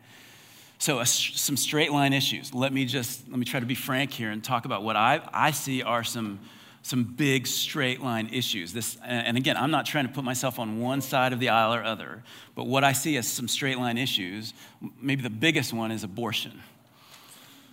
[0.78, 2.54] So a, some straight line issues.
[2.54, 5.20] Let me just, let me try to be frank here and talk about what I,
[5.32, 6.40] I see are some
[6.82, 8.72] some big straight line issues.
[8.72, 11.74] This, and again, I'm not trying to put myself on one side of the aisle
[11.74, 12.22] or other,
[12.54, 14.54] but what I see as some straight line issues,
[15.00, 16.60] maybe the biggest one is abortion.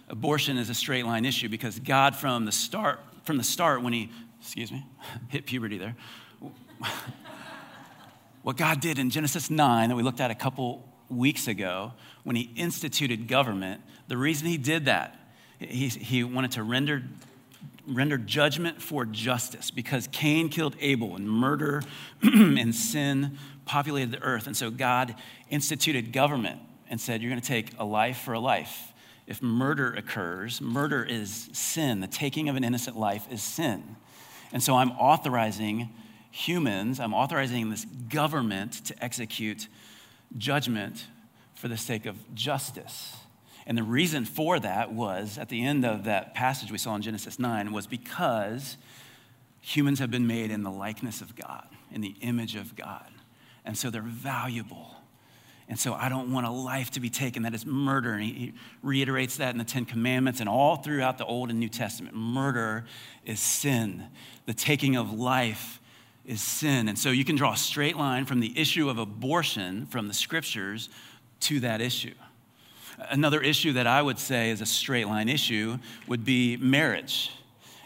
[0.09, 3.93] Abortion is a straight line issue because God, from the start, from the start, when
[3.93, 4.09] He,
[4.47, 4.85] excuse me,
[5.27, 5.95] hit puberty there,
[8.43, 11.91] what God did in Genesis 9 that we looked at a couple weeks ago,
[12.23, 15.19] when He instituted government, the reason He did that,
[15.59, 17.03] he, he wanted to render
[17.87, 21.81] rendered judgment for justice because Cain killed Abel and murder
[22.21, 24.45] and sin populated the earth.
[24.45, 25.15] And so God
[25.49, 28.93] instituted government and said, You're going to take a life for a life.
[29.27, 31.99] If murder occurs, murder is sin.
[31.99, 33.97] The taking of an innocent life is sin.
[34.51, 35.89] And so I'm authorizing
[36.31, 39.67] humans, I'm authorizing this government to execute
[40.37, 41.05] judgment
[41.55, 43.15] for the sake of justice.
[43.65, 47.01] And the reason for that was, at the end of that passage we saw in
[47.01, 48.77] Genesis 9, was because
[49.59, 53.09] humans have been made in the likeness of God, in the image of God.
[53.65, 54.96] And so they're valuable.
[55.69, 58.13] And so I don't want a life to be taken that is murder.
[58.13, 61.67] And he reiterates that in the Ten Commandments and all throughout the Old and New
[61.67, 62.15] Testament.
[62.15, 62.85] Murder
[63.25, 64.05] is sin.
[64.45, 65.81] The taking of life
[66.25, 66.87] is sin.
[66.87, 70.13] And so you can draw a straight line from the issue of abortion from the
[70.13, 70.89] scriptures
[71.41, 72.13] to that issue.
[73.09, 75.77] Another issue that I would say is a straight line issue
[76.07, 77.31] would be marriage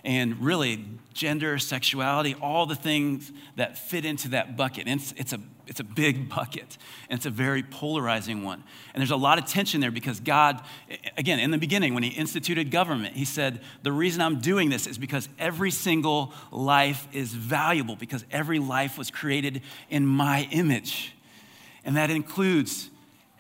[0.03, 4.87] and really gender, sexuality, all the things that fit into that bucket.
[4.87, 6.77] It's, it's, a, it's a big bucket,
[7.09, 8.63] and it's a very polarizing one.
[8.93, 10.61] And there's a lot of tension there because God,
[11.17, 14.87] again, in the beginning, when He instituted government, He said, The reason I'm doing this
[14.87, 21.13] is because every single life is valuable, because every life was created in my image.
[21.83, 22.89] And that includes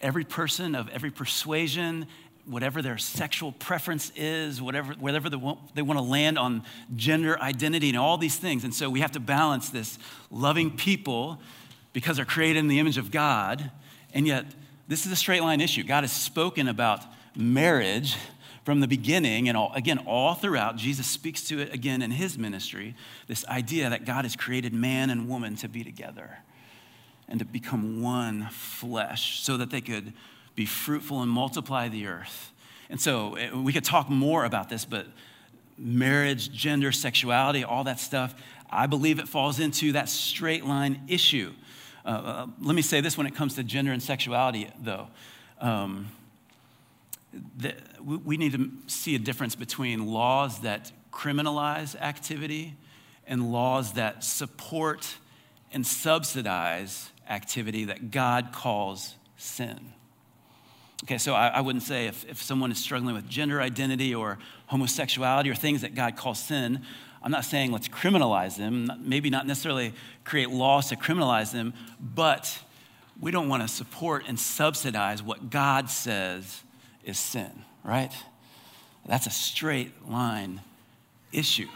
[0.01, 2.07] every person of every persuasion,
[2.45, 6.63] whatever their sexual preference is, whatever, whatever they want, they want to land on
[6.95, 8.63] gender identity and all these things.
[8.63, 11.39] And so we have to balance this loving people
[11.93, 13.71] because they're created in the image of God.
[14.13, 14.45] And yet,
[14.87, 15.83] this is a straight line issue.
[15.83, 17.03] God has spoken about
[17.35, 18.17] marriage
[18.63, 22.37] from the beginning, and all, again, all throughout, Jesus speaks to it again in his
[22.37, 22.95] ministry
[23.27, 26.39] this idea that God has created man and woman to be together
[27.27, 30.13] and to become one flesh so that they could
[30.53, 32.51] be fruitful and multiply the earth.
[32.89, 35.07] And so eh, we could talk more about this, but
[35.77, 38.35] marriage, gender, sexuality, all that stuff,
[38.69, 41.53] I believe it falls into that straight line issue.
[42.05, 45.07] Uh, uh, let me say this when it comes to gender and sexuality, though.
[45.59, 46.09] Um,
[47.57, 52.75] the, we need to see a difference between laws that criminalize activity
[53.27, 55.15] and laws that support
[55.71, 59.93] and subsidize activity that God calls sin.
[61.03, 64.37] Okay, so I, I, wouldn't say if, if someone is struggling with gender identity or
[64.67, 66.83] homosexuality or things that God calls sin,
[67.23, 72.59] I'm not saying let's criminalize them, maybe not necessarily create laws to criminalize them, but
[73.19, 76.63] we don't want to support and subsidize what God says
[77.03, 78.11] is sin, right?
[79.05, 80.61] That's a straight line
[81.31, 81.67] issue.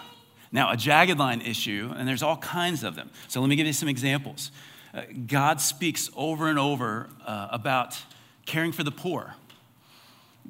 [0.51, 3.09] Now, a jagged line issue, and there's all kinds of them.
[3.27, 4.51] So let me give you some examples.
[4.93, 8.01] Uh, God speaks over and over uh, about
[8.45, 9.35] caring for the poor.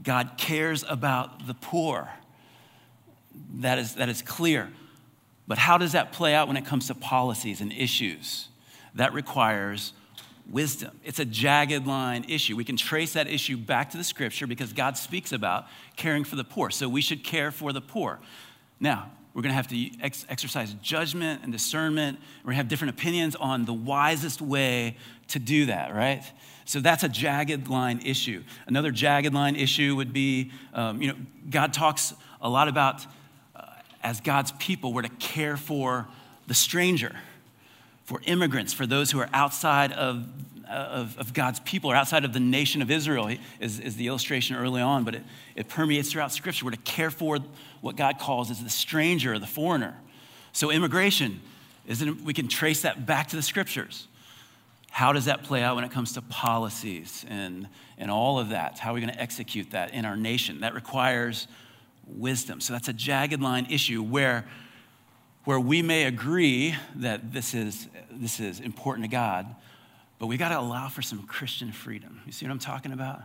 [0.01, 2.09] God cares about the poor.
[3.55, 4.69] That is, that is clear.
[5.47, 8.47] But how does that play out when it comes to policies and issues?
[8.95, 9.93] That requires
[10.49, 10.99] wisdom.
[11.03, 12.55] It's a jagged line issue.
[12.55, 16.35] We can trace that issue back to the scripture because God speaks about caring for
[16.35, 16.69] the poor.
[16.69, 18.19] So we should care for the poor.
[18.79, 22.19] Now, we're going to have to ex- exercise judgment and discernment.
[22.39, 24.95] We're going to have different opinions on the wisest way
[25.29, 26.23] to do that, right?
[26.63, 28.43] So that's a jagged line issue.
[28.65, 31.15] Another jagged line issue would be, um, you know,
[31.49, 33.05] God talks a lot about,
[34.05, 36.07] as God's people, we're to care for
[36.45, 37.15] the stranger,
[38.03, 40.27] for immigrants, for those who are outside of,
[40.69, 44.05] uh, of, of, God's people or outside of the nation of Israel, is, is the
[44.05, 45.23] illustration early on, but it,
[45.55, 46.65] it permeates throughout Scripture.
[46.65, 47.39] We're to care for
[47.81, 49.95] what God calls as the stranger, or the foreigner.
[50.53, 51.41] So immigration,
[51.87, 54.07] isn't we can trace that back to the Scriptures.
[54.91, 58.77] How does that play out when it comes to policies and, and all of that?
[58.77, 60.59] How are we going to execute that in our nation?
[60.59, 61.47] That requires
[62.07, 62.61] wisdom.
[62.61, 64.45] So that's a jagged line issue where,
[65.43, 69.55] where we may agree that this is, this is important to God,
[70.19, 72.21] but we got to allow for some Christian freedom.
[72.25, 73.21] You see what I'm talking about?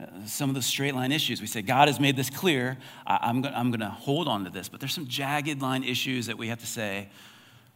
[0.00, 1.40] Uh, some of the straight line issues.
[1.40, 2.78] We say, God has made this clear.
[3.06, 4.68] I, am I'm going to hold on to this.
[4.68, 7.08] But there's some jagged line issues that we have to say,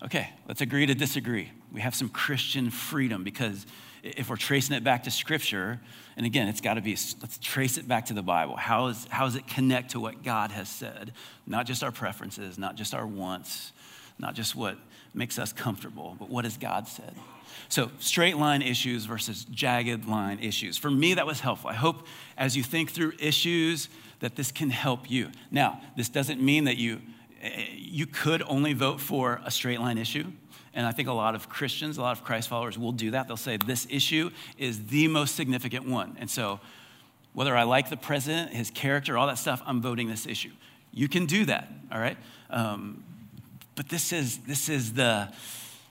[0.02, 1.50] okay, let's agree to disagree.
[1.72, 3.66] We have some Christian freedom because
[4.04, 5.80] if we're tracing it back to Scripture,
[6.16, 6.90] and again, it's got to be,
[7.22, 8.54] let's trace it back to the Bible.
[8.54, 11.12] How, is, how does it connect to what God has said?
[11.46, 13.72] Not just our preferences, not just our wants,
[14.18, 14.76] not just what
[15.14, 17.14] makes us comfortable, but what has God said?
[17.70, 20.76] So, straight line issues versus jagged line issues.
[20.76, 21.70] For me, that was helpful.
[21.70, 23.88] I hope as you think through issues
[24.20, 25.30] that this can help you.
[25.50, 27.00] Now, this doesn't mean that you
[27.40, 30.30] eh, you could only vote for a straight line issue.
[30.74, 33.28] And I think a lot of Christians, a lot of Christ followers will do that.
[33.28, 36.16] They'll say, this issue is the most significant one.
[36.18, 36.60] And so,
[37.32, 40.52] whether I like the president, his character, all that stuff, I'm voting this issue.
[40.92, 42.16] You can do that, all right?
[42.50, 43.02] Um,
[43.74, 45.28] but this is, this is the,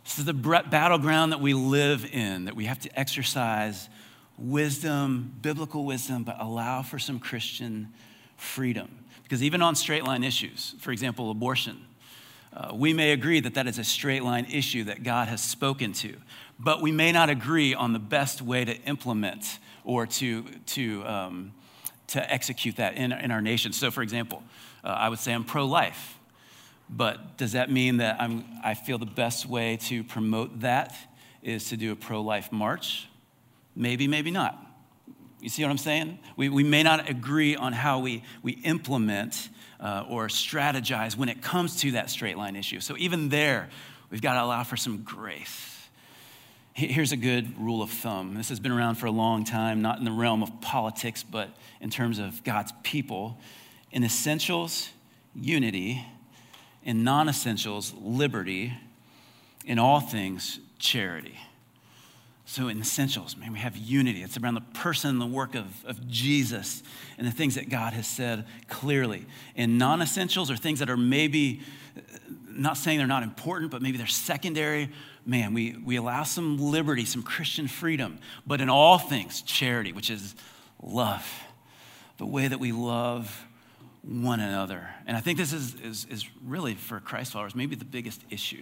[0.06, 3.90] this is the battleground that we live in, that we have to exercise
[4.38, 7.90] wisdom, biblical wisdom, but allow for some Christian
[8.38, 8.90] freedom.
[9.24, 11.82] Because even on straight line issues, for example, abortion,
[12.56, 15.92] uh, we may agree that that is a straight line issue that God has spoken
[15.94, 16.16] to,
[16.60, 21.52] but we may not agree on the best way to implement or to, to, um,
[22.08, 23.74] to execute that in, in our nation.
[23.74, 24.44] So, for example,
[24.84, 26.20] uh, I would say I'm pro life,
[26.90, 30.96] but does that mean that I'm, I feel the best way to promote that
[31.42, 33.08] is to do a pro life march?
[33.76, 34.60] Maybe, maybe not.
[35.40, 36.20] You see what I'm saying?
[36.38, 39.50] We, we may not agree on how we, we implement
[39.84, 42.80] uh, or strategize when it comes to that straight line issue.
[42.80, 43.70] So even there,
[44.10, 45.70] we've got to allow for some grace.
[46.74, 48.34] Here's a good rule of thumb.
[48.34, 51.50] This has been around for a long time, not in the realm of politics, but
[51.82, 53.38] in terms of God's people.
[53.92, 54.90] In essentials,
[55.36, 56.04] unity.
[56.84, 58.74] In non essentials, liberty.
[59.66, 61.38] In all things, charity.
[62.46, 64.22] So, in essentials, man, we have unity.
[64.22, 66.84] It's around the person and the work of, of Jesus
[67.18, 69.26] and the things that God has said clearly.
[69.56, 71.62] In non essentials, or things that are maybe
[72.56, 74.90] not saying they're not important, but maybe they're secondary,
[75.26, 78.20] man, we, we allow some liberty, some Christian freedom.
[78.46, 80.36] But in all things, charity, which is
[80.82, 81.28] love,
[82.18, 83.46] the way that we love
[84.02, 84.90] one another.
[85.08, 88.62] And I think this is, is, is really, for Christ followers, maybe the biggest issue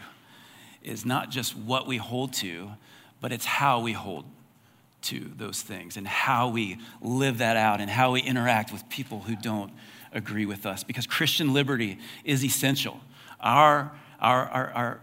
[0.84, 2.72] is not just what we hold to
[3.22, 4.26] but it's how we hold
[5.04, 9.22] to those things and how we live that out and how we interact with people
[9.22, 9.72] who don't
[10.12, 10.84] agree with us.
[10.84, 13.00] Because Christian liberty is essential.
[13.40, 15.00] Our, our, our, our,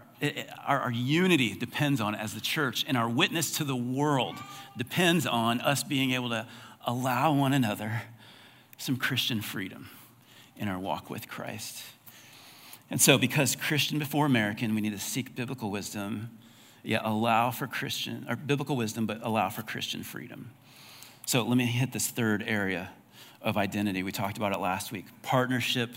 [0.65, 4.35] our, our unity depends on, as the church, and our witness to the world
[4.77, 6.45] depends on us being able to
[6.85, 8.03] allow one another
[8.77, 9.89] some Christian freedom
[10.57, 11.83] in our walk with Christ.
[12.89, 16.29] And so, because Christian before American, we need to seek biblical wisdom
[16.83, 20.51] yet allow for Christian, or biblical wisdom, but allow for Christian freedom.
[21.25, 22.89] So let me hit this third area
[23.41, 24.03] of identity.
[24.03, 25.91] We talked about it last week partnership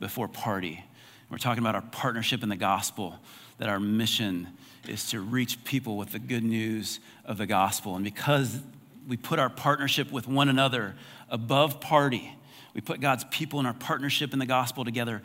[0.00, 0.84] before party.
[1.30, 3.18] We're talking about our partnership in the gospel,
[3.58, 4.48] that our mission
[4.86, 7.96] is to reach people with the good news of the gospel.
[7.96, 8.60] And because
[9.06, 10.94] we put our partnership with one another
[11.28, 12.34] above party,
[12.74, 15.22] we put God's people and our partnership in the gospel together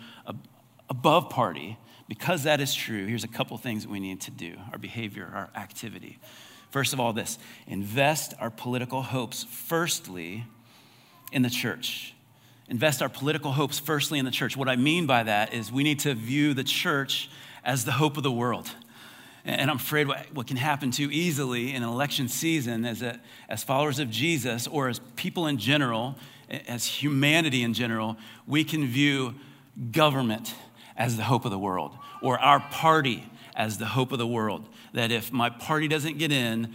[0.89, 4.55] above party, because that is true, here's a couple things that we need to do
[4.71, 6.19] our behavior, our activity.
[6.69, 10.45] First of all, this invest our political hopes firstly
[11.31, 12.13] in the church.
[12.67, 14.57] Invest our political hopes firstly in the church.
[14.57, 17.29] What I mean by that is we need to view the church
[17.63, 18.69] as the hope of the world.
[19.45, 23.19] And I'm afraid what, can happen too easily in an election season is that
[23.49, 26.15] as followers of Jesus or as people in general,
[26.49, 28.17] as humanity in general,
[28.47, 29.35] we can view
[29.91, 30.55] government
[30.97, 33.23] as the hope of the world, or our party
[33.55, 34.67] as the hope of the world.
[34.93, 36.73] That if my party doesn't get in,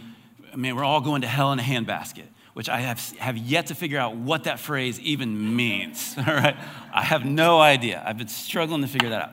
[0.51, 3.67] I mean, we're all going to hell in a handbasket, which I have, have yet
[3.67, 6.15] to figure out what that phrase even means.
[6.17, 6.57] All right?
[6.93, 8.03] I have no idea.
[8.05, 9.31] I've been struggling to figure that out.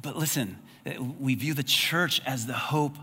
[0.00, 0.58] But listen,
[1.20, 2.96] we view the church as the hope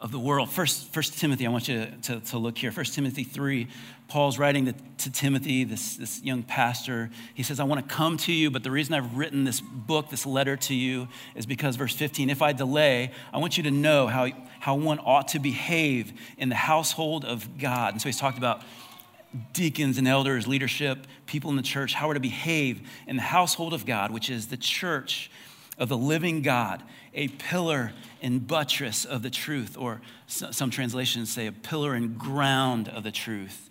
[0.00, 0.50] of the world.
[0.50, 2.70] First, First Timothy, I want you to, to look here.
[2.70, 3.66] First Timothy 3,
[4.08, 7.10] Paul's writing to, to Timothy, this, this young pastor.
[7.34, 10.08] He says, I want to come to you, but the reason I've written this book,
[10.08, 13.70] this letter to you, is because, verse 15, if I delay, I want you to
[13.70, 14.28] know how,
[14.60, 17.92] how one ought to behave in the household of God.
[17.92, 18.62] And so he's talked about
[19.52, 23.74] deacons and elders, leadership, people in the church, how we're to behave in the household
[23.74, 25.30] of God, which is the church
[25.76, 27.92] of the living God, a pillar
[28.22, 33.12] and buttress of the truth, or some translations say a pillar and ground of the
[33.12, 33.67] truth.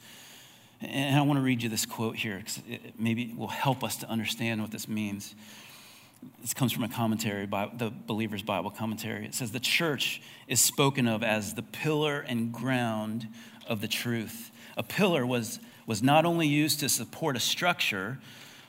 [0.82, 3.98] And I want to read you this quote here because it maybe will help us
[3.98, 5.34] to understand what this means.
[6.42, 9.26] This comes from a commentary, by the Believer's Bible commentary.
[9.26, 13.28] It says, The church is spoken of as the pillar and ground
[13.68, 14.52] of the truth.
[14.76, 18.20] A pillar was, was not only used to support a structure,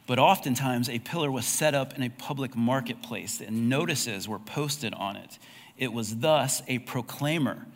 [0.07, 4.94] but oftentimes a pillar was set up in a public marketplace and notices were posted
[4.94, 5.38] on it.
[5.77, 7.66] It was thus a proclaimer.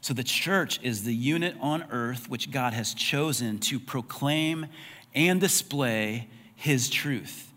[0.00, 4.66] So the church is the unit on earth which God has chosen to proclaim
[5.14, 7.52] and display his truth.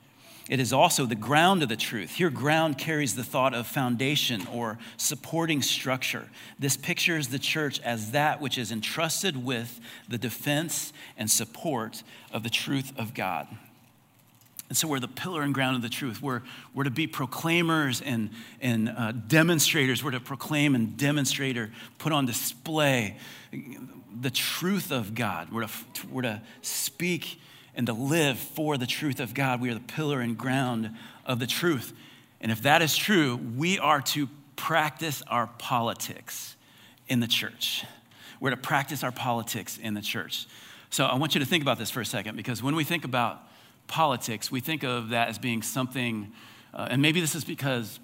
[0.50, 2.16] It is also the ground of the truth.
[2.16, 6.28] Here, ground carries the thought of foundation or supporting structure.
[6.58, 12.42] This pictures the church as that which is entrusted with the defense and support of
[12.42, 13.48] the truth of God.
[14.70, 16.22] And so we're the pillar and ground of the truth.
[16.22, 16.44] We're,
[16.76, 18.30] we're to be proclaimers and,
[18.62, 20.04] and uh, demonstrators.
[20.04, 23.18] We're to proclaim and demonstrate or put on display
[23.52, 25.52] the truth of God.
[25.52, 27.42] We're to, we're to speak
[27.76, 29.60] and to live for the truth of God.
[29.60, 30.92] We are the pillar and ground
[31.26, 31.94] of the truth.
[32.40, 36.56] And if that is true, we are to practice our politics
[37.08, 37.86] in the church.
[38.40, 40.46] We're to practice our politics in the church.
[40.92, 43.04] So I want you to think about this for a second because when we think
[43.04, 43.49] about
[43.90, 46.32] politics, we think of that as being something,
[46.74, 48.00] uh, and maybe this is because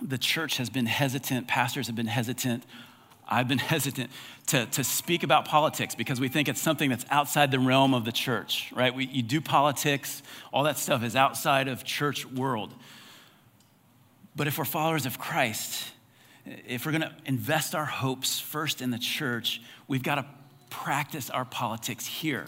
[0.00, 2.64] the church has been hesitant, pastors have been hesitant,
[3.28, 4.10] I've been hesitant
[4.48, 8.04] to, to speak about politics because we think it's something that's outside the realm of
[8.04, 8.94] the church, right?
[8.94, 10.22] We, you do politics,
[10.52, 12.72] all that stuff is outside of church world.
[14.36, 15.92] But if we're followers of Christ,
[16.66, 20.26] if we're going to invest our hopes first in the church, we've got to
[20.70, 22.46] practice our politics here.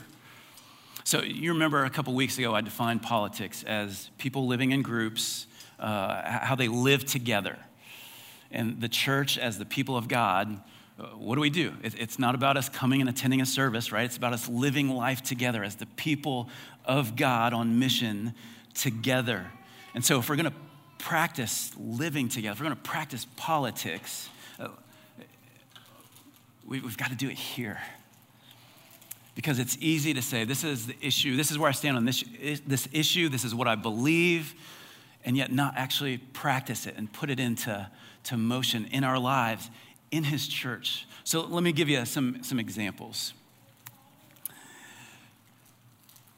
[1.07, 5.47] So, you remember a couple weeks ago, I defined politics as people living in groups,
[5.79, 7.61] uh, how they live together.
[8.51, 10.61] And the church, as the people of God,
[10.99, 11.75] uh, what do we do?
[11.85, 14.05] It's not about us coming and attending a service, right?
[14.05, 16.49] It's about us living life together as the people
[16.85, 18.35] of God on mission
[18.75, 19.53] together.
[19.95, 20.57] And so, if we're going to
[20.99, 24.29] practice living together, if we're going to practice politics,
[24.59, 24.71] uh,
[26.67, 27.79] we've got to do it here
[29.37, 32.07] because it's easy to say, this is the issue, this is where I stand on
[32.07, 32.25] this,
[32.67, 34.55] this issue, this is what I believe,
[35.25, 37.89] and yet not actually practice it and put it into
[38.25, 39.71] to motion in our lives
[40.11, 41.07] in His church.
[41.23, 43.35] So let me give you some, some examples.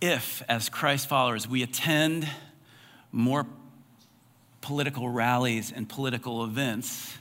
[0.00, 2.28] If, as Christ followers, we attend
[3.12, 3.46] more
[4.60, 7.16] political rallies and political events,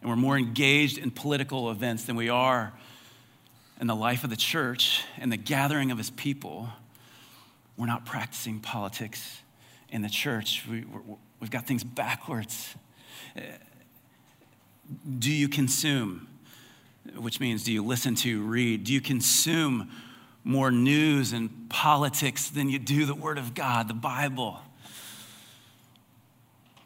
[0.00, 2.72] and we're more engaged in political events than we are
[3.80, 6.68] in the life of the church and the gathering of his people,
[7.76, 9.40] we're not practicing politics
[9.90, 10.64] in the church.
[10.68, 10.84] We,
[11.40, 12.74] have got things backwards.
[13.36, 13.42] Uh,
[15.18, 16.28] do you consume?
[17.16, 18.84] Which means, do you listen to, read?
[18.84, 19.90] Do you consume
[20.42, 24.60] more news and politics than you do the Word of God, the Bible?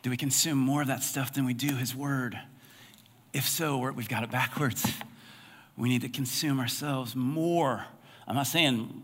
[0.02, 2.38] Do we consume more of that stuff than we do His Word?
[3.32, 4.90] If so, we've got it backwards.
[5.80, 7.86] We need to consume ourselves more.
[8.28, 9.02] I'm not saying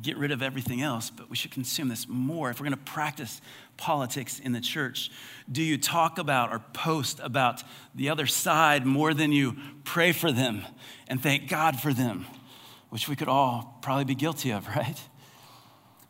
[0.00, 2.90] get rid of everything else, but we should consume this more if we're going to
[2.92, 3.42] practice
[3.76, 5.10] politics in the church.
[5.50, 7.62] Do you talk about or post about
[7.94, 10.62] the other side more than you pray for them
[11.06, 12.24] and thank God for them,
[12.88, 14.98] which we could all probably be guilty of, right?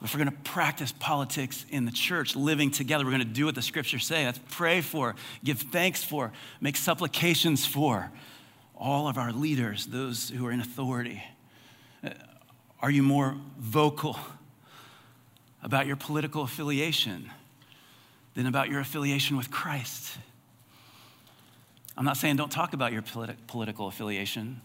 [0.03, 3.47] If we're going to practice politics in the church, living together, we're going to do
[3.47, 4.25] what the scriptures say.
[4.25, 8.13] That's pray for, give thanks for, make supplications for
[8.77, 11.22] all of our leaders, those who are in authority?
[12.05, 12.11] Uh,
[12.81, 14.18] are you more vocal
[15.62, 17.31] about your political affiliation
[18.35, 20.18] than about your affiliation with Christ?
[21.97, 24.61] I'm not saying don't talk about your politi- political affiliation,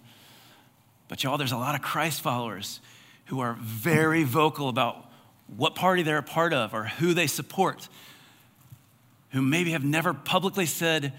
[1.07, 2.82] but y'all, there's a lot of Christ followers
[3.26, 5.09] who are very vocal about
[5.55, 7.88] what party they're a part of or who they support,
[9.32, 11.14] who maybe have never publicly said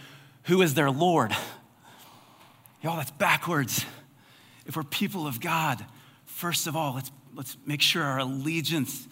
[0.44, 1.34] who is their Lord.
[2.82, 3.84] Y'all, that's backwards.
[4.66, 5.84] If we're people of God,
[6.24, 9.06] first of all, let's, let's make sure our allegiance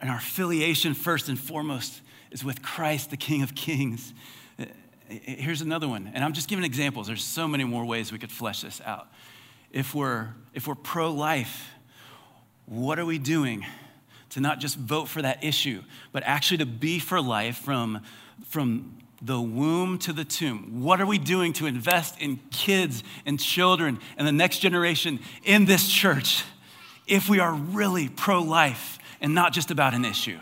[0.00, 2.00] and our affiliation, first and foremost,
[2.30, 4.14] is with Christ, the King of Kings.
[5.06, 7.06] Here's another one, and I'm just giving examples.
[7.06, 9.08] There's so many more ways we could flesh this out.
[9.70, 11.68] If we're, if we're pro life,
[12.64, 13.66] what are we doing
[14.30, 15.82] to not just vote for that issue,
[16.12, 18.00] but actually to be for life from,
[18.44, 20.82] from the womb to the tomb.
[20.82, 25.64] What are we doing to invest in kids and children and the next generation in
[25.64, 26.44] this church
[27.06, 30.38] if we are really pro life and not just about an issue?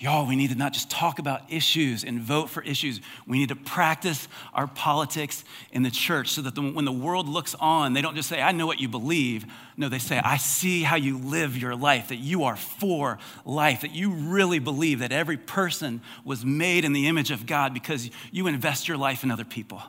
[0.00, 3.02] Y'all, we need to not just talk about issues and vote for issues.
[3.26, 7.28] We need to practice our politics in the church so that the, when the world
[7.28, 9.44] looks on, they don't just say, I know what you believe.
[9.76, 13.82] No, they say, I see how you live your life, that you are for life,
[13.82, 18.08] that you really believe that every person was made in the image of God because
[18.32, 19.82] you invest your life in other people.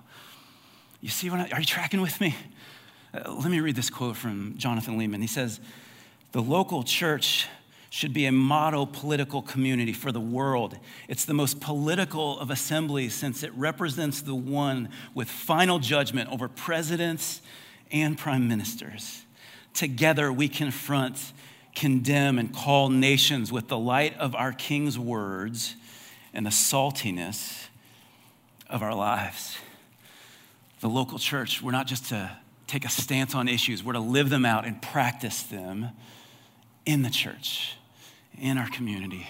[0.99, 2.35] You see what I, are you tracking with me?
[3.13, 5.21] Uh, let me read this quote from Jonathan Leeman.
[5.21, 5.61] He says,
[6.33, 7.47] The local church
[7.93, 10.77] should be a model political community for the world.
[11.09, 16.47] It's the most political of assemblies since it represents the one with final judgment over
[16.47, 17.41] presidents
[17.91, 19.25] and prime ministers.
[19.73, 21.33] Together, we confront,
[21.75, 25.75] condemn, and call nations with the light of our King's words
[26.33, 27.67] and the saltiness
[28.69, 29.57] of our lives.
[30.79, 32.37] The local church, we're not just to
[32.67, 35.89] take a stance on issues, we're to live them out and practice them
[36.85, 37.75] in the church
[38.41, 39.27] in our community.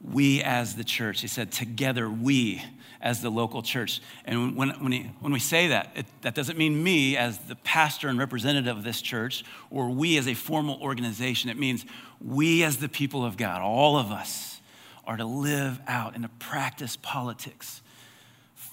[0.00, 2.62] We as the church, he said, together we
[3.00, 4.00] as the local church.
[4.24, 7.56] And when, when, he, when we say that, it, that doesn't mean me as the
[7.56, 11.50] pastor and representative of this church or we as a formal organization.
[11.50, 11.84] It means
[12.24, 14.60] we as the people of God, all of us,
[15.04, 17.82] are to live out and to practice politics,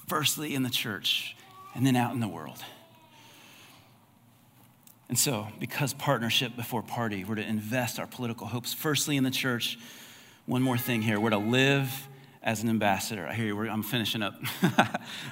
[0.08, 1.36] firstly in the church
[1.74, 2.64] and then out in the world.
[5.08, 9.32] And so, because partnership before party, we're to invest our political hopes firstly in the
[9.32, 9.78] church.
[10.46, 12.08] One more thing here we're to live
[12.42, 13.28] as an ambassador.
[13.28, 14.36] I hear you, I'm finishing up.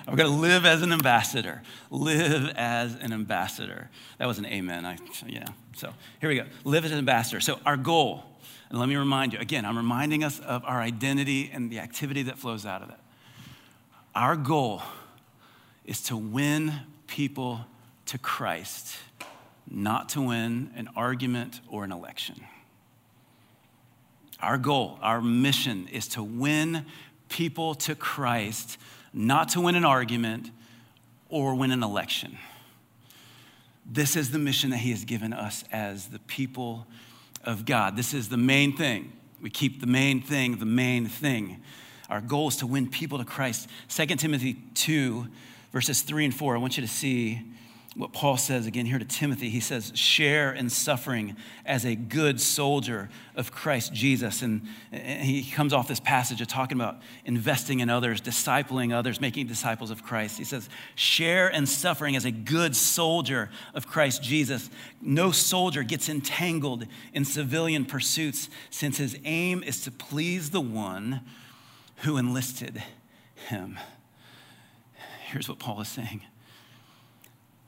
[0.08, 1.62] we're going to live as an ambassador.
[1.92, 3.90] Live as an ambassador.
[4.18, 4.86] That was an amen.
[4.86, 4.98] I,
[5.28, 5.46] yeah.
[5.76, 6.46] So here we go.
[6.64, 7.40] Live as an ambassador.
[7.40, 8.24] So, our goal,
[8.70, 12.24] and let me remind you again, I'm reminding us of our identity and the activity
[12.24, 12.98] that flows out of it.
[14.16, 14.82] Our goal
[15.86, 16.74] is to win
[17.08, 17.66] people
[18.08, 18.98] to Christ,
[19.70, 22.42] not to win an argument or an election.
[24.40, 26.86] Our goal, our mission is to win
[27.30, 28.78] people to Christ,
[29.14, 30.52] not to win an argument
[31.30, 32.38] or win an election.
[33.86, 36.86] This is the mission that He has given us as the people
[37.44, 37.96] of God.
[37.96, 39.14] This is the main thing.
[39.42, 41.62] We keep the main thing the main thing.
[42.10, 43.70] Our goal is to win people to Christ.
[43.90, 45.28] 2 Timothy 2,
[45.72, 46.56] verses 3 and 4.
[46.56, 47.42] I want you to see
[47.96, 49.50] what Paul says again here to Timothy.
[49.50, 54.42] He says, share in suffering as a good soldier of Christ Jesus.
[54.42, 59.46] And he comes off this passage of talking about investing in others, discipling others, making
[59.46, 60.40] disciples of Christ.
[60.40, 64.72] He says, share in suffering as a good soldier of Christ Jesus.
[65.00, 71.22] No soldier gets entangled in civilian pursuits since his aim is to please the one
[71.98, 72.82] who enlisted
[73.50, 73.78] him.
[75.26, 76.22] Here's what Paul is saying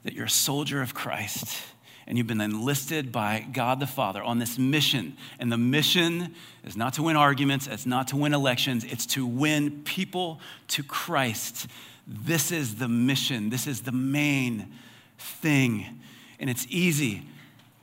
[0.06, 1.62] that you're a soldier of Christ
[2.08, 5.18] and you've been enlisted by God the Father on this mission.
[5.40, 9.26] And the mission is not to win arguments, it's not to win elections, it's to
[9.26, 10.40] win people
[10.70, 11.68] to Christ.
[12.06, 14.72] This is the mission, this is the main
[15.18, 16.02] thing.
[16.40, 17.24] And it's easy,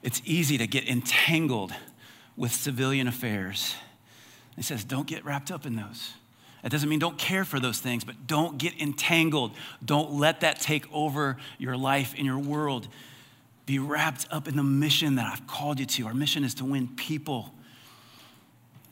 [0.04, 1.72] it's easy to get entangled
[2.36, 3.74] with civilian affairs.
[4.54, 6.12] He says, don't get wrapped up in those.
[6.62, 9.52] That doesn't mean don't care for those things, but don't get entangled.
[9.84, 12.88] Don't let that take over your life and your world.
[13.66, 16.06] Be wrapped up in the mission that I've called you to.
[16.06, 17.52] Our mission is to win people,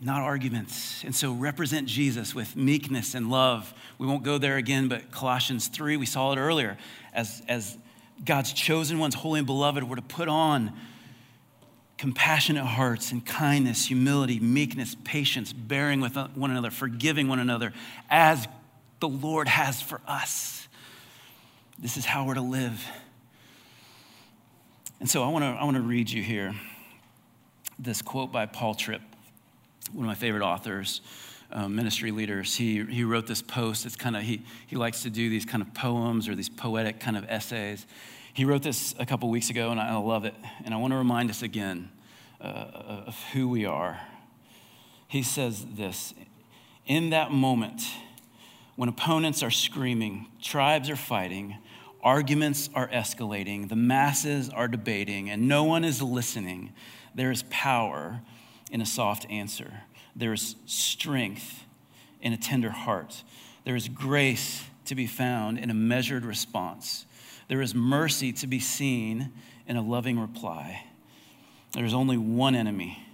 [0.01, 1.05] not arguments.
[1.05, 3.73] And so represent Jesus with meekness and love.
[3.99, 6.77] We won't go there again, but Colossians 3, we saw it earlier.
[7.13, 7.79] As, as
[8.25, 10.73] God's chosen ones, holy and beloved, were to put on
[12.01, 17.75] compassionate hearts and kindness, humility, meekness, patience, bearing with one another, forgiving one another,
[18.09, 18.49] as
[19.01, 20.67] the Lord has for us.
[21.79, 22.83] This is how we're to live.
[24.99, 26.55] And so I want to I want to read you here
[27.79, 29.03] this quote by Paul Tripp,
[29.93, 31.03] one of my favorite authors,
[31.53, 32.57] um, ministry leaders.
[32.57, 33.85] He, he wrote this post.
[33.85, 36.99] It's kind of, he, he likes to do these kind of poems or these poetic
[36.99, 37.87] kind of essays.
[38.33, 40.35] He wrote this a couple weeks ago, and I love it.
[40.65, 41.91] And I want to remind us again
[42.41, 42.45] uh,
[43.07, 44.01] of who we are.
[45.09, 46.15] He says this
[46.87, 47.83] In that moment,
[48.77, 51.59] when opponents are screaming, tribes are fighting,
[52.03, 56.73] arguments are escalating, the masses are debating, and no one is listening,
[57.15, 58.21] there is power
[58.71, 59.83] in a soft answer.
[60.15, 61.65] There is strength
[62.23, 63.25] in a tender heart.
[63.65, 67.07] There is grace to be found in a measured response.
[67.51, 69.33] There is mercy to be seen
[69.67, 70.85] in a loving reply.
[71.73, 73.05] There's only one enemy,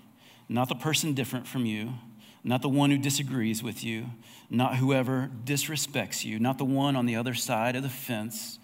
[0.46, 1.94] not the person different from you,
[2.44, 4.10] not the one who disagrees with you,
[4.50, 8.58] not whoever disrespects you, not the one on the other side of the fence.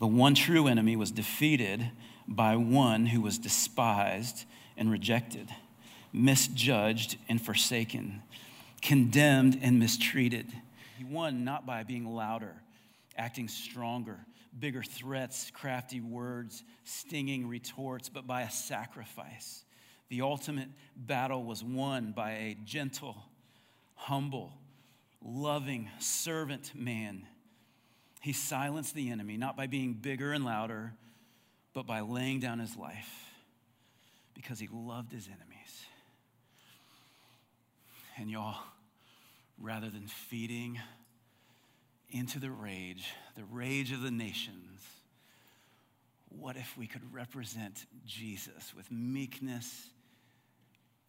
[0.00, 1.92] The one true enemy was defeated
[2.26, 4.44] by one who was despised
[4.76, 5.50] and rejected,
[6.12, 8.22] misjudged and forsaken,
[8.82, 10.48] condemned and mistreated.
[10.98, 12.56] He won not by being louder,
[13.16, 14.18] acting stronger,
[14.58, 19.64] bigger threats, crafty words, stinging retorts, but by a sacrifice.
[20.08, 23.16] The ultimate battle was won by a gentle,
[23.94, 24.52] humble,
[25.24, 27.26] loving servant man.
[28.20, 30.94] He silenced the enemy, not by being bigger and louder,
[31.72, 33.30] but by laying down his life
[34.34, 35.84] because he loved his enemies.
[38.16, 38.58] And y'all,
[39.58, 40.78] rather than feeding
[42.10, 44.80] into the rage, the rage of the nations,
[46.28, 49.88] what if we could represent Jesus with meekness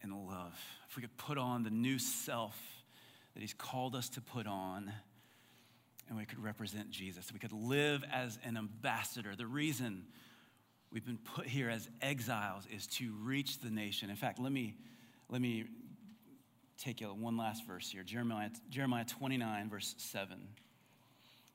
[0.01, 0.59] and love?
[0.89, 2.59] If we could put on the new self
[3.33, 4.91] that he's called us to put on,
[6.09, 7.31] and we could represent Jesus.
[7.31, 9.33] We could live as an ambassador.
[9.33, 10.03] The reason
[10.91, 14.09] we've been put here as exiles is to reach the nation.
[14.09, 14.75] In fact, let me,
[15.29, 15.63] let me
[16.77, 20.37] take you one last verse here Jeremiah, Jeremiah 29, verse 7.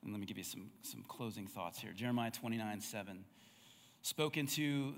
[0.07, 1.91] And let me give you some, some closing thoughts here.
[1.93, 3.25] Jeremiah 29 7.
[4.03, 4.95] Spoken to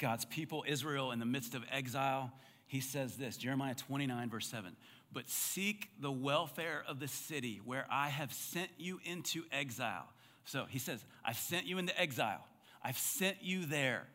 [0.00, 2.32] God's people, Israel, in the midst of exile,
[2.66, 4.74] he says this Jeremiah 29, verse 7.
[5.12, 10.08] But seek the welfare of the city where I have sent you into exile.
[10.44, 12.44] So he says, I've sent you into exile.
[12.82, 14.08] I've sent you there.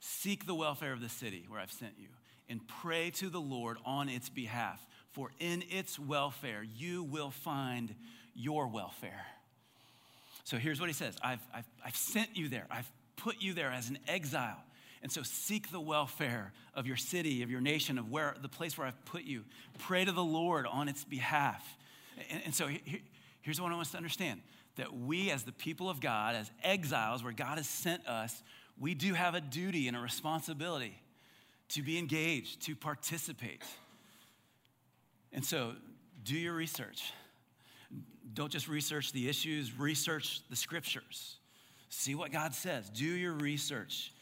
[0.00, 2.08] Seek the welfare of the city where I've sent you
[2.48, 4.86] and pray to the Lord on its behalf.
[5.10, 7.94] For in its welfare, you will find
[8.34, 9.26] your welfare.
[10.48, 13.70] So here's what he says I've, I've, I've sent you there, I've put you there
[13.70, 14.56] as an exile.
[15.02, 18.78] And so seek the welfare of your city, of your nation, of where the place
[18.78, 19.44] where I've put you.
[19.78, 21.62] Pray to the Lord on its behalf.
[22.30, 23.00] And, and so here,
[23.42, 24.40] here's what I want us to understand
[24.76, 28.42] that we, as the people of God, as exiles where God has sent us,
[28.80, 30.98] we do have a duty and a responsibility
[31.70, 33.62] to be engaged, to participate.
[35.30, 35.74] And so,
[36.24, 37.12] do your research.
[38.34, 41.36] Don't just research the issues, research the scriptures.
[41.88, 42.90] See what God says.
[42.90, 44.12] Do your research.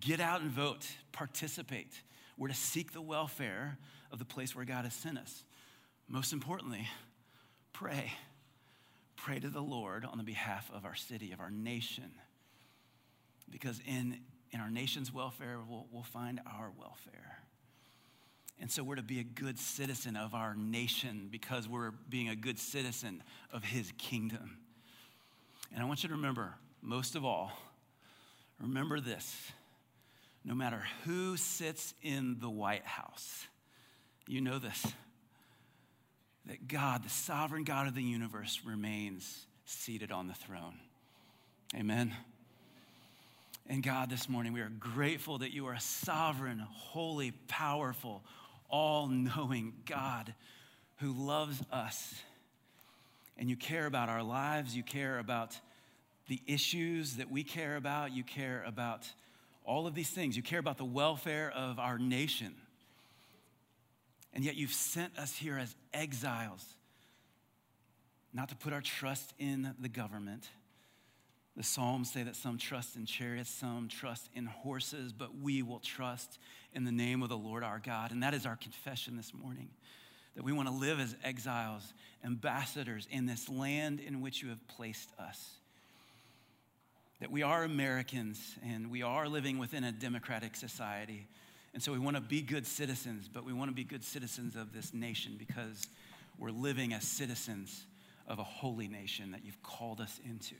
[0.00, 2.00] Get out and vote, participate.
[2.36, 3.78] We're to seek the welfare
[4.12, 5.44] of the place where God has sent us.
[6.08, 6.86] Most importantly,
[7.72, 8.12] pray.
[9.16, 12.12] Pray to the Lord on the behalf of our city, of our nation.
[13.50, 14.20] Because in,
[14.50, 17.38] in our nation's welfare, we'll, we'll find our welfare.
[18.60, 22.36] And so we're to be a good citizen of our nation because we're being a
[22.36, 24.58] good citizen of his kingdom.
[25.72, 27.52] And I want you to remember, most of all,
[28.60, 29.52] remember this
[30.44, 33.46] no matter who sits in the White House,
[34.28, 34.86] you know this
[36.46, 40.74] that God, the sovereign God of the universe, remains seated on the throne.
[41.74, 42.14] Amen.
[43.68, 48.22] And God, this morning, we are grateful that you are a sovereign, holy, powerful,
[48.68, 50.34] all knowing God
[50.96, 52.14] who loves us.
[53.38, 55.58] And you care about our lives, you care about
[56.28, 59.06] the issues that we care about, you care about
[59.64, 62.54] all of these things, you care about the welfare of our nation.
[64.32, 66.64] And yet you've sent us here as exiles,
[68.32, 70.48] not to put our trust in the government
[71.56, 75.78] the Psalms say that some trust in chariots, some trust in horses, but we will
[75.78, 76.38] trust
[76.74, 78.10] in the name of the Lord our God.
[78.12, 79.70] And that is our confession this morning
[80.34, 84.68] that we want to live as exiles, ambassadors in this land in which you have
[84.68, 85.52] placed us.
[87.20, 91.26] That we are Americans and we are living within a democratic society.
[91.72, 94.56] And so we want to be good citizens, but we want to be good citizens
[94.56, 95.86] of this nation because
[96.38, 97.86] we're living as citizens
[98.28, 100.56] of a holy nation that you've called us into.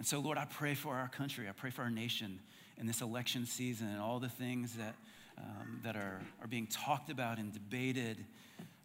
[0.00, 1.46] And so, Lord, I pray for our country.
[1.46, 2.40] I pray for our nation
[2.78, 4.94] in this election season and all the things that,
[5.36, 8.16] um, that are, are being talked about and debated.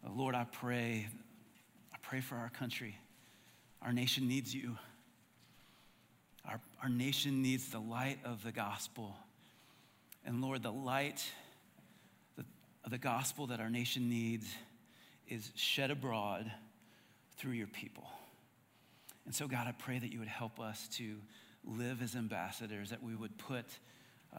[0.04, 1.06] Uh, Lord, I pray,
[1.90, 2.98] I pray for our country.
[3.80, 4.76] Our nation needs you.
[6.46, 9.16] Our, our nation needs the light of the gospel.
[10.26, 11.24] And Lord, the light
[12.84, 14.46] of the gospel that our nation needs
[15.28, 16.52] is shed abroad
[17.38, 18.06] through your people.
[19.26, 21.16] And so, God, I pray that you would help us to
[21.64, 23.66] live as ambassadors, that we would put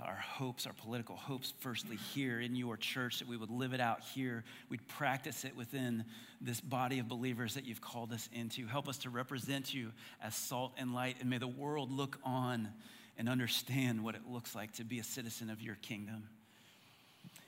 [0.05, 3.81] our hopes, our political hopes, firstly here in your church, that we would live it
[3.81, 4.43] out here.
[4.69, 6.05] We'd practice it within
[6.39, 8.67] this body of believers that you've called us into.
[8.67, 12.69] Help us to represent you as salt and light, and may the world look on
[13.17, 16.29] and understand what it looks like to be a citizen of your kingdom.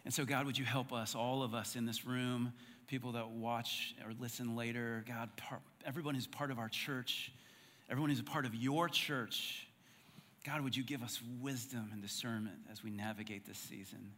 [0.04, 2.54] And so, God, would you help us, all of us in this room,
[2.88, 5.30] people that watch or listen later, God,
[5.86, 7.32] everyone who's part of our church,
[7.90, 9.68] everyone who's a part of your church,
[10.46, 14.12] God, would you give us wisdom and discernment as we navigate this season?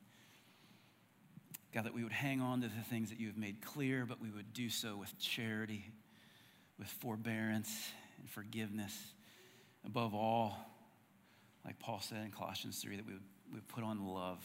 [1.73, 4.21] God, that we would hang on to the things that you have made clear, but
[4.21, 5.85] we would do so with charity,
[6.77, 7.71] with forbearance
[8.19, 8.95] and forgiveness.
[9.85, 10.57] Above all,
[11.65, 14.43] like Paul said in Colossians 3, that we would, we would put on love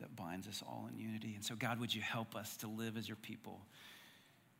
[0.00, 1.34] that binds us all in unity.
[1.34, 3.60] And so, God, would you help us to live as your people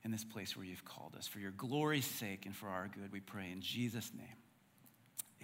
[0.04, 1.26] in this place where you've called us?
[1.26, 4.26] For your glory's sake and for our good, we pray in Jesus' name.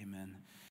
[0.00, 0.36] Amen.